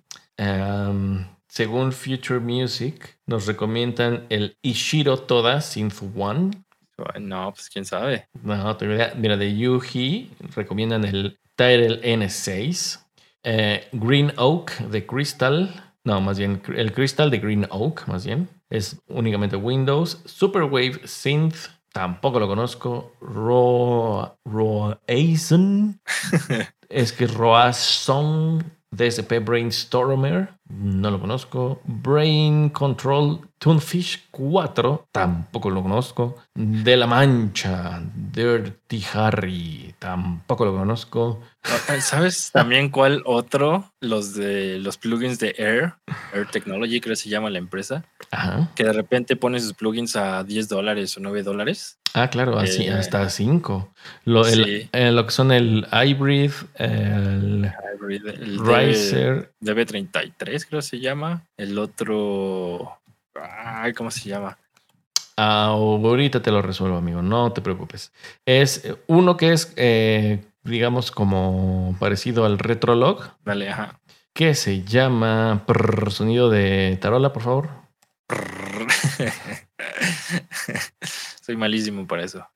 [1.53, 6.53] Según Future Music, nos recomiendan el Ishiro Toda Synth One.
[7.21, 8.27] No, pues quién sabe.
[8.43, 8.75] No,
[9.17, 13.05] Mira, de Yuhi recomiendan el Tyrell N6.
[13.43, 15.93] Eh, Green Oak de Crystal.
[16.05, 18.49] No, más bien el Crystal de Green Oak, más bien.
[18.71, 20.23] Es únicamente Windows.
[20.25, 23.13] Superwave Synth tampoco lo conozco.
[23.21, 26.01] Ro, Roason,
[26.89, 31.81] es que Roason DSP Brainstormer, no lo conozco.
[31.85, 36.37] Brain Control Toonfish 4, tampoco lo conozco.
[36.53, 41.41] De la Mancha, Dirty Harry, tampoco lo conozco.
[41.63, 43.93] Ah, ¿Sabes también cuál otro?
[44.01, 45.95] Los de los plugins de Air,
[46.35, 48.05] Air Technology, creo que se llama la empresa.
[48.75, 51.99] Que de repente pone sus plugins a 10 dólares o 9 dólares.
[52.15, 53.95] Ah, claro, así, eh, hasta 5.
[54.25, 59.53] Lo, eh, lo, que son el iBreathe, el, el Riser.
[59.63, 61.47] DB33 creo que se llama.
[61.57, 62.99] El otro...
[63.35, 64.59] Ay, ¿cómo se llama?
[65.37, 67.23] Ah, ahorita te lo resuelvo, amigo.
[67.23, 68.13] No te preocupes.
[68.45, 73.31] Es uno que es, eh, digamos, como parecido al Retrolog.
[73.45, 73.99] Vale, ajá.
[74.35, 75.65] Que se llama
[76.11, 77.71] sonido de tarola, por favor.
[81.43, 82.47] Soy malísimo para eso.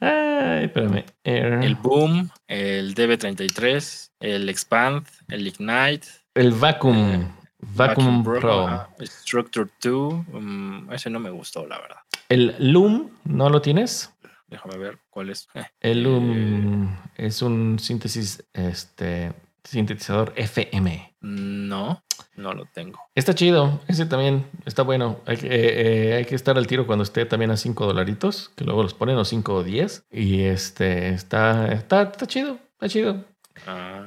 [0.00, 1.04] Ay, espérame.
[1.22, 6.08] El Boom, el DB33, el Expand, el Ignite.
[6.34, 6.96] El Vacuum.
[6.96, 7.28] Eh,
[7.58, 8.88] Vacuum, Pro.
[9.02, 10.14] Structure 2.
[10.32, 11.98] Mm, ese no me gustó, la verdad.
[12.28, 14.14] El Loom, ¿no lo tienes?
[14.48, 15.48] Déjame ver cuál es.
[15.54, 19.32] Eh, el Loom eh, es un síntesis este,
[19.64, 21.16] sintetizador FM.
[21.20, 22.02] No,
[22.36, 22.98] no lo tengo.
[23.14, 25.20] Está chido, ese también está bueno.
[25.26, 28.64] Hay que, eh, hay que estar al tiro cuando esté también a 5 dolaritos, que
[28.64, 30.06] luego los ponen a 5 o 10.
[30.10, 33.24] Y este está, está, está chido, está chido.
[33.66, 34.06] Ah,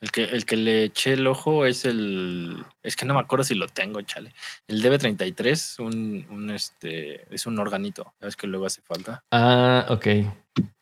[0.00, 2.64] el que, el que le eché el ojo es el.
[2.82, 4.32] Es que no me acuerdo si lo tengo, chale.
[4.66, 8.14] El DB33, un, un este, es un organito.
[8.18, 9.22] ¿Sabes que luego hace falta?
[9.30, 10.06] Ah, ok.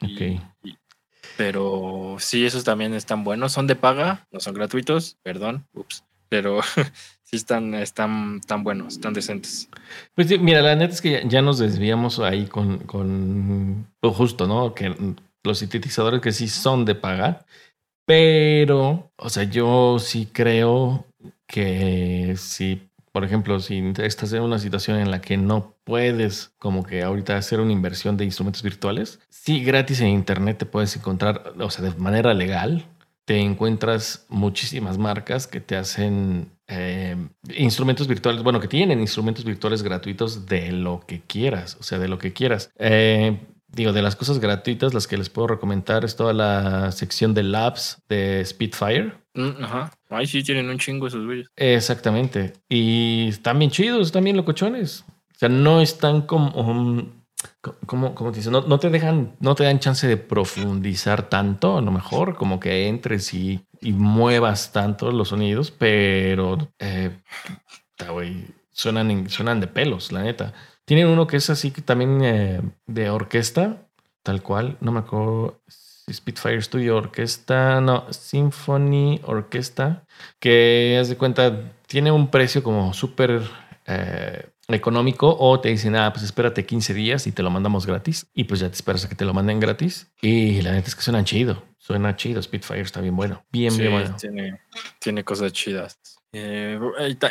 [0.02, 0.40] Ok.
[1.36, 3.52] Pero sí, esos también están buenos.
[3.52, 6.04] Son de paga, no son gratuitos, perdón, ups.
[6.28, 6.60] Pero
[7.22, 9.68] sí están, están tan buenos, están decentes.
[10.14, 14.74] Pues mira, la neta es que ya, nos desviamos ahí con, con lo justo, ¿no?
[14.74, 14.94] Que
[15.42, 17.44] los sintetizadores que sí son de paga.
[18.08, 21.04] Pero, o sea, yo sí creo
[21.46, 26.84] que si por ejemplo, si estás en una situación en la que no puedes como
[26.84, 31.52] que ahorita hacer una inversión de instrumentos virtuales, sí gratis en internet te puedes encontrar,
[31.58, 32.86] o sea, de manera legal,
[33.24, 37.16] te encuentras muchísimas marcas que te hacen eh,
[37.56, 42.06] instrumentos virtuales, bueno, que tienen instrumentos virtuales gratuitos de lo que quieras, o sea, de
[42.08, 42.70] lo que quieras.
[42.78, 43.36] Eh,
[43.78, 47.44] digo, de las cosas gratuitas, las que les puedo recomendar es toda la sección de
[47.44, 49.12] labs de Spitfire.
[49.34, 49.92] Mm, ajá.
[50.10, 51.48] Ay, sí, tienen un chingo esos güeyes.
[51.54, 52.54] Exactamente.
[52.68, 55.04] Y están bien chidos, están bien locochones.
[55.08, 56.50] O sea, no están como.
[56.60, 57.18] Um,
[57.86, 61.80] como, como te dicen, no, te dejan, no te dan chance de profundizar tanto, a
[61.80, 67.16] lo mejor, como que entres y, y muevas tanto los sonidos, pero eh,
[68.72, 70.52] suenan, suenan de pelos, la neta.
[70.88, 73.86] Tienen uno que es así que también eh, de orquesta,
[74.22, 75.60] tal cual, no me acuerdo
[76.10, 80.06] Spitfire Studio Orquesta, no, Symphony Orquesta,
[80.40, 83.42] que haz de cuenta, tiene un precio como súper
[83.84, 88.26] eh, económico o te dicen, ah, pues espérate 15 días y te lo mandamos gratis
[88.32, 90.94] y pues ya te esperas a que te lo manden gratis y la neta es
[90.94, 94.16] que suena chido, suena chido, Spitfire está bien bueno, bien, bien bueno.
[94.16, 94.58] Tiene,
[95.00, 96.17] tiene cosas chidas.
[96.32, 96.78] Eh,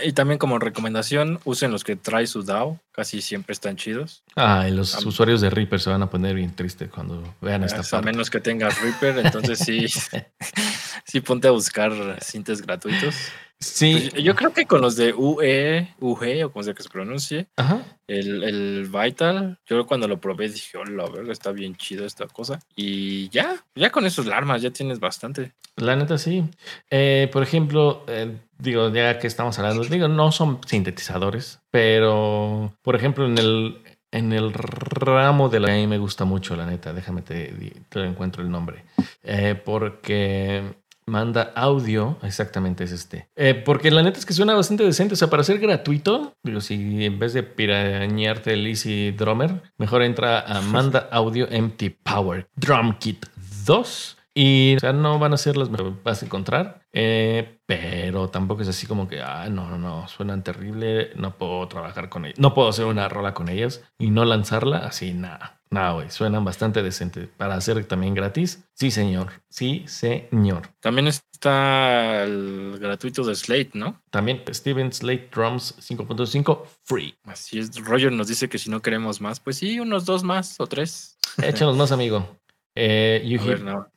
[0.04, 4.24] y, también como recomendación, usen los que trae su DAO, casi siempre están chidos.
[4.36, 7.84] Ah, y los usuarios de Reaper se van a poner bien tristes cuando vean esta
[7.84, 7.96] parte.
[7.98, 9.86] A menos que tengas Reaper, entonces sí,
[11.06, 13.16] sí ponte a buscar cintes gratuitos.
[13.60, 14.10] Sí.
[14.12, 17.48] Pues, yo creo que con los de UE, UG, o como sea que se pronuncie,
[18.08, 22.28] El, el, Vital, yo cuando lo probé dije, hola, oh, verga, está bien chido esta
[22.28, 22.60] cosa.
[22.76, 25.54] Y ya, ya con esos armas ya tienes bastante.
[25.76, 26.44] La neta sí.
[26.90, 32.96] Eh, por ejemplo, eh, digo, ya que estamos hablando, digo, no son sintetizadores, pero por
[32.96, 33.82] ejemplo, en el,
[34.12, 35.74] en el ramo de la...
[35.74, 37.54] A mí me gusta mucho, la neta, déjame te,
[37.90, 38.86] te encuentro el nombre.
[39.24, 40.76] Eh, porque
[41.08, 43.30] manda audio, exactamente es este.
[43.36, 46.62] Eh, porque la neta es que suena bastante decente, o sea, para ser gratuito, digo,
[46.62, 52.48] si en vez de pirañarte el Easy Drummer, mejor entra a Manda Audio Empty Power
[52.56, 53.26] Drum Kit
[53.66, 58.30] 2 y o sea, no van a ser las que vas a encontrar, eh, pero
[58.30, 62.26] tampoco es así como que, ah, no, no, no, suenan terrible, no puedo trabajar con
[62.26, 65.60] ellas, no puedo hacer una rola con ellas y no lanzarla, así, nada.
[65.70, 67.28] Nada, güey, suenan bastante decente.
[67.28, 69.34] Para hacer también gratis, sí, señor.
[69.50, 70.70] Sí, señor.
[70.80, 74.02] También está el gratuito de Slate, ¿no?
[74.10, 77.16] También Steven Slate Drums 5.5 free.
[77.26, 77.76] Así es.
[77.84, 81.18] Roger nos dice que si no queremos más, pues sí, unos dos más o tres.
[81.44, 82.26] Échanos más, amigo.
[82.74, 83.40] Eh, you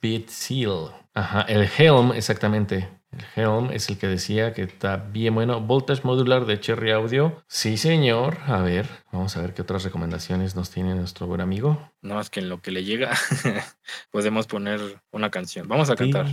[0.02, 0.90] Beat Seal.
[1.14, 2.99] Ajá, el Helm, exactamente.
[3.36, 5.60] Helm es el que decía que está bien bueno.
[5.60, 7.42] Voltage modular de Cherry Audio.
[7.46, 8.38] Sí, señor.
[8.46, 11.90] A ver, vamos a ver qué otras recomendaciones nos tiene nuestro buen amigo.
[12.02, 13.10] No, es que en lo que le llega
[14.10, 15.68] podemos poner una canción.
[15.68, 16.26] Vamos a cantar.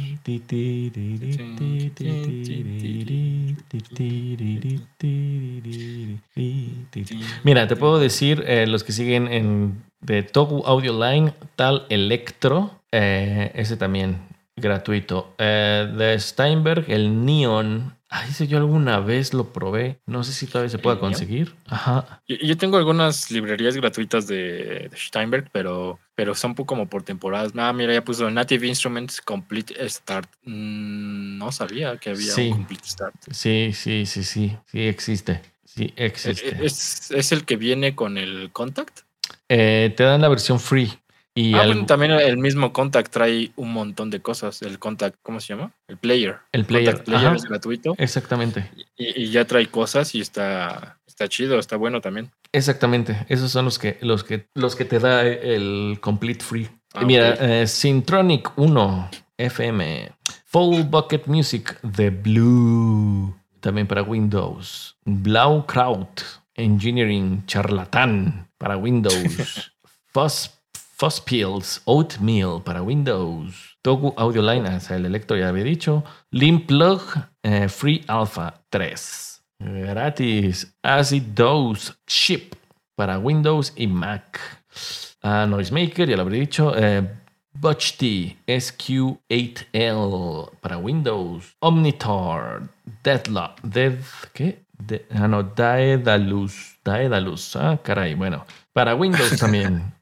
[7.43, 12.71] Mira, te puedo decir eh, los que siguen en de Togu Audio Line, tal Electro,
[12.91, 14.26] eh, ese también
[14.57, 15.33] gratuito.
[15.37, 17.95] Eh, de Steinberg, el Neon.
[18.09, 19.99] Ay, ese yo alguna vez lo probé.
[20.05, 21.53] No sé si todavía se pueda conseguir.
[21.67, 22.21] Ajá.
[22.27, 27.51] Yo, tengo algunas librerías gratuitas de, Steinberg, pero, pero son como por temporadas.
[27.57, 30.29] Ah, mira, ya puso Native Instruments Complete Start.
[30.43, 33.15] Mm, no sabía que había un Complete Start.
[33.31, 34.57] Sí, sí, sí, sí.
[34.65, 35.41] Sí existe.
[35.65, 36.47] Sí existe.
[36.47, 39.01] Eh, ¿Es, es el que viene con el Contact?
[39.49, 40.97] Eh, te dan la versión free.
[41.37, 44.63] Y ah, también el mismo Contact trae un montón de cosas.
[44.63, 45.71] El Contact, ¿cómo se llama?
[45.87, 46.37] El Player.
[46.51, 47.03] El Player.
[47.03, 47.93] player es gratuito.
[47.99, 48.71] Exactamente.
[48.97, 52.31] Y, ya trae cosas y está, está chido, está bueno también.
[52.51, 53.23] Exactamente.
[53.29, 56.69] Esos son los que, los que, los que te da el Complete Free.
[56.95, 60.11] Ah, mira, eh, Syntronic 1 FM.
[60.45, 63.35] Full Bucket Music The Blue.
[63.59, 64.97] También para Windows.
[65.05, 66.19] Blaukraut
[66.55, 69.71] Engineering Charlatán para Windows.
[70.07, 70.56] Fuzz,
[71.25, 73.77] Pills Oatmeal para Windows.
[73.83, 76.03] Togu Audio Line, el Electro ya había dicho.
[76.31, 77.01] Limplug
[77.43, 79.43] eh, Free Alpha 3.
[79.59, 80.75] Gratis.
[80.81, 82.55] Acid Dose Chip
[82.95, 84.39] para Windows y Mac.
[85.23, 86.73] Uh, Noisemaker, ya lo habría dicho.
[86.75, 87.07] Eh,
[87.97, 91.55] T SQ8L para Windows.
[91.59, 92.69] Omnitor.
[93.03, 93.61] Deadlock.
[93.61, 93.99] Dead,
[94.33, 94.63] ¿Qué?
[94.77, 96.79] De, ah, no, Daedalus.
[96.83, 97.55] Daedalus.
[97.55, 98.15] Ah, caray.
[98.15, 99.91] Bueno, para Windows también.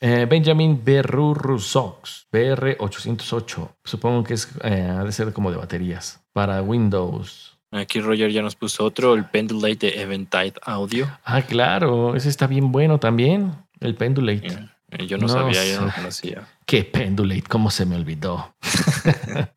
[0.00, 2.26] eh, Benjamin Berrurusox.
[2.32, 3.76] BR808.
[3.84, 6.20] Supongo que es, eh, ha de ser como de baterías.
[6.32, 7.58] Para Windows.
[7.72, 11.06] Aquí Roger ya nos puso otro, el Pendulate de Eventide Audio.
[11.24, 12.14] Ah, claro.
[12.14, 13.52] Ese está bien bueno también.
[13.80, 14.68] El Pendulate.
[14.90, 16.46] Eh, yo no, sabía, yo no conocía.
[16.64, 17.42] ¿Qué Pendulate?
[17.42, 18.54] ¿Cómo se me olvidó?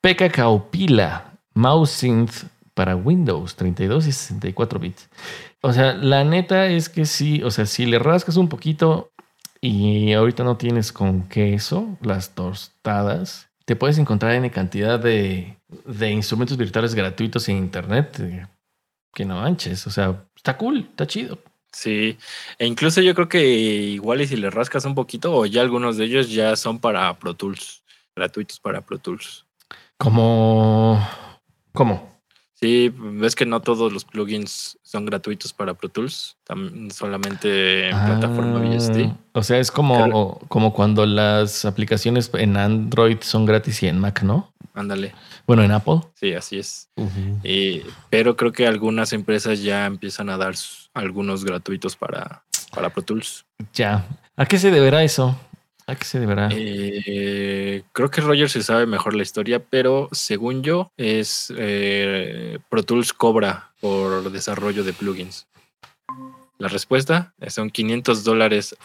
[0.00, 2.44] Pekka Kaupila mouse synth
[2.74, 5.08] para Windows 32 y 64 bits.
[5.66, 9.10] O sea, la neta es que sí, o sea, si le rascas un poquito
[9.60, 15.56] y ahorita no tienes con queso las tostadas, te puedes encontrar en cantidad de,
[16.08, 18.46] instrumentos virtuales gratuitos en internet eh,
[19.12, 19.84] que no manches.
[19.88, 21.40] O sea, está cool, está chido.
[21.72, 22.16] Sí,
[22.60, 25.96] e incluso yo creo que igual y si le rascas un poquito, o ya algunos
[25.96, 27.82] de ellos ya son para Pro Tools,
[28.14, 29.44] gratuitos para Pro Tools.
[29.98, 31.04] Como
[31.72, 32.15] ¿Cómo?
[32.58, 36.38] Sí, ves que no todos los plugins son gratuitos para Pro Tools,
[36.90, 38.96] solamente en plataforma VST.
[38.96, 44.00] Ah, o sea, es como, como cuando las aplicaciones en Android son gratis y en
[44.00, 44.54] Mac, ¿no?
[44.72, 45.14] Ándale.
[45.46, 46.00] Bueno, en Apple.
[46.14, 46.88] Sí, así es.
[48.08, 50.54] pero creo que algunas empresas ya empiezan a dar
[50.94, 52.42] algunos gratuitos para,
[52.74, 53.44] para Pro Tools.
[53.74, 54.06] Ya.
[54.34, 55.38] ¿A qué se deberá eso?
[55.88, 56.48] ¿A qué se deberá?
[56.52, 62.82] Eh, creo que Roger se sabe mejor la historia, pero según yo, es eh, Pro
[62.82, 65.46] Tools cobra por desarrollo de plugins.
[66.58, 68.76] La respuesta son 500 dólares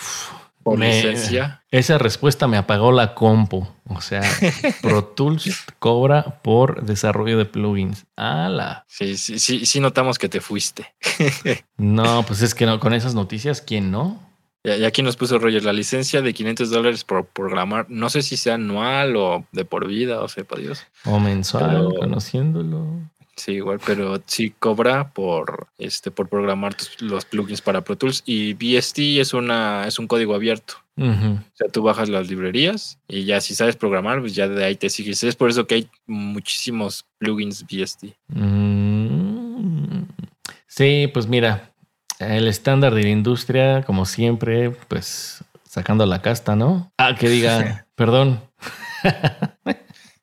[0.62, 1.64] por licencia.
[1.72, 3.68] Esa respuesta me apagó la compu.
[3.88, 4.22] O sea,
[4.82, 8.06] Pro Tools cobra por desarrollo de plugins.
[8.16, 8.86] ¡Hala!
[8.88, 10.94] Sí, sí, sí, sí notamos que te fuiste.
[11.78, 14.31] no, pues es que no, con esas noticias, ¿quién no?
[14.64, 17.88] Y aquí nos puso Roger la licencia de 500 dólares por programar.
[17.90, 20.86] No sé si sea anual o de por vida, o sepa Dios.
[21.06, 23.00] O mensual, conociéndolo.
[23.36, 28.22] Sí, igual, pero sí cobra por este por programar los plugins para Pro Tools.
[28.26, 30.76] Y BST es una es un código abierto.
[30.98, 34.76] O sea, tú bajas las librerías y ya si sabes programar, pues ya de ahí
[34.76, 35.24] te sigues.
[35.24, 38.14] Es por eso que hay muchísimos plugins BST.
[38.28, 40.04] Mm.
[40.68, 41.71] Sí, pues mira,
[42.22, 46.92] el estándar de la industria, como siempre, pues sacando la casta, ¿no?
[46.98, 48.42] Ah, que diga, perdón.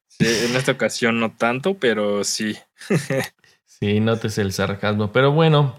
[0.09, 2.57] Sí, en esta ocasión no tanto, pero sí.
[3.65, 5.13] sí, notes el sarcasmo.
[5.13, 5.77] Pero bueno,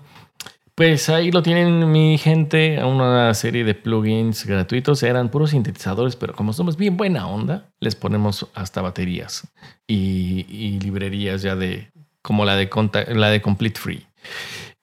[0.80, 5.04] pues ahí lo tienen mi gente, una serie de plugins gratuitos.
[5.04, 9.46] Eran puros sintetizadores, pero como somos bien buena onda, les ponemos hasta baterías
[9.88, 11.92] y, librerías ya de
[12.22, 12.70] como la de,
[13.10, 14.08] la de Complete Free.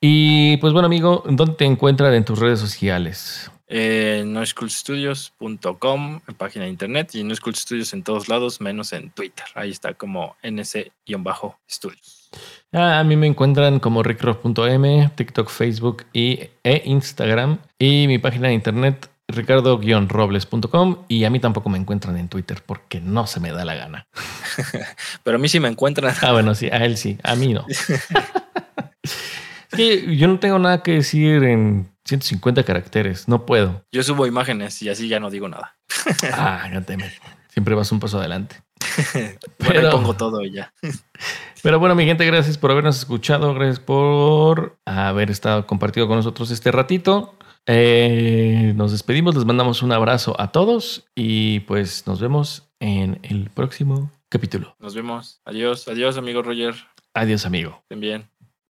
[0.00, 3.50] Y pues bueno, amigo, ¿dónde te encuentran en tus redes sociales?
[3.68, 9.44] En noschoolstudios.com, en página de internet, y School Studios en todos lados, menos en Twitter.
[9.54, 12.30] Ahí está como ns-studios.
[12.72, 17.58] Ah, a mí me encuentran como rickrock.m, TikTok, Facebook y, e Instagram.
[17.78, 21.04] Y mi página de internet, ricardo-robles.com.
[21.08, 24.06] Y a mí tampoco me encuentran en Twitter porque no se me da la gana.
[25.24, 26.14] Pero a mí sí me encuentran.
[26.22, 27.66] Ah, bueno, sí, a él sí, a mí no.
[29.72, 33.84] Sí, yo no tengo nada que decir en 150 caracteres, no puedo.
[33.92, 35.76] Yo subo imágenes y así ya no digo nada.
[36.32, 36.84] Ah, no
[37.48, 38.62] Siempre vas un paso adelante.
[39.58, 40.72] Pero pongo todo y ya.
[41.62, 46.50] Pero bueno, mi gente, gracias por habernos escuchado, gracias por haber estado compartido con nosotros
[46.50, 47.34] este ratito.
[47.66, 53.50] Eh, nos despedimos, les mandamos un abrazo a todos y pues nos vemos en el
[53.50, 54.76] próximo capítulo.
[54.78, 55.40] Nos vemos.
[55.44, 56.74] Adiós, adiós, amigo Roger.
[57.14, 57.78] Adiós, amigo.
[57.82, 58.30] Estén bien.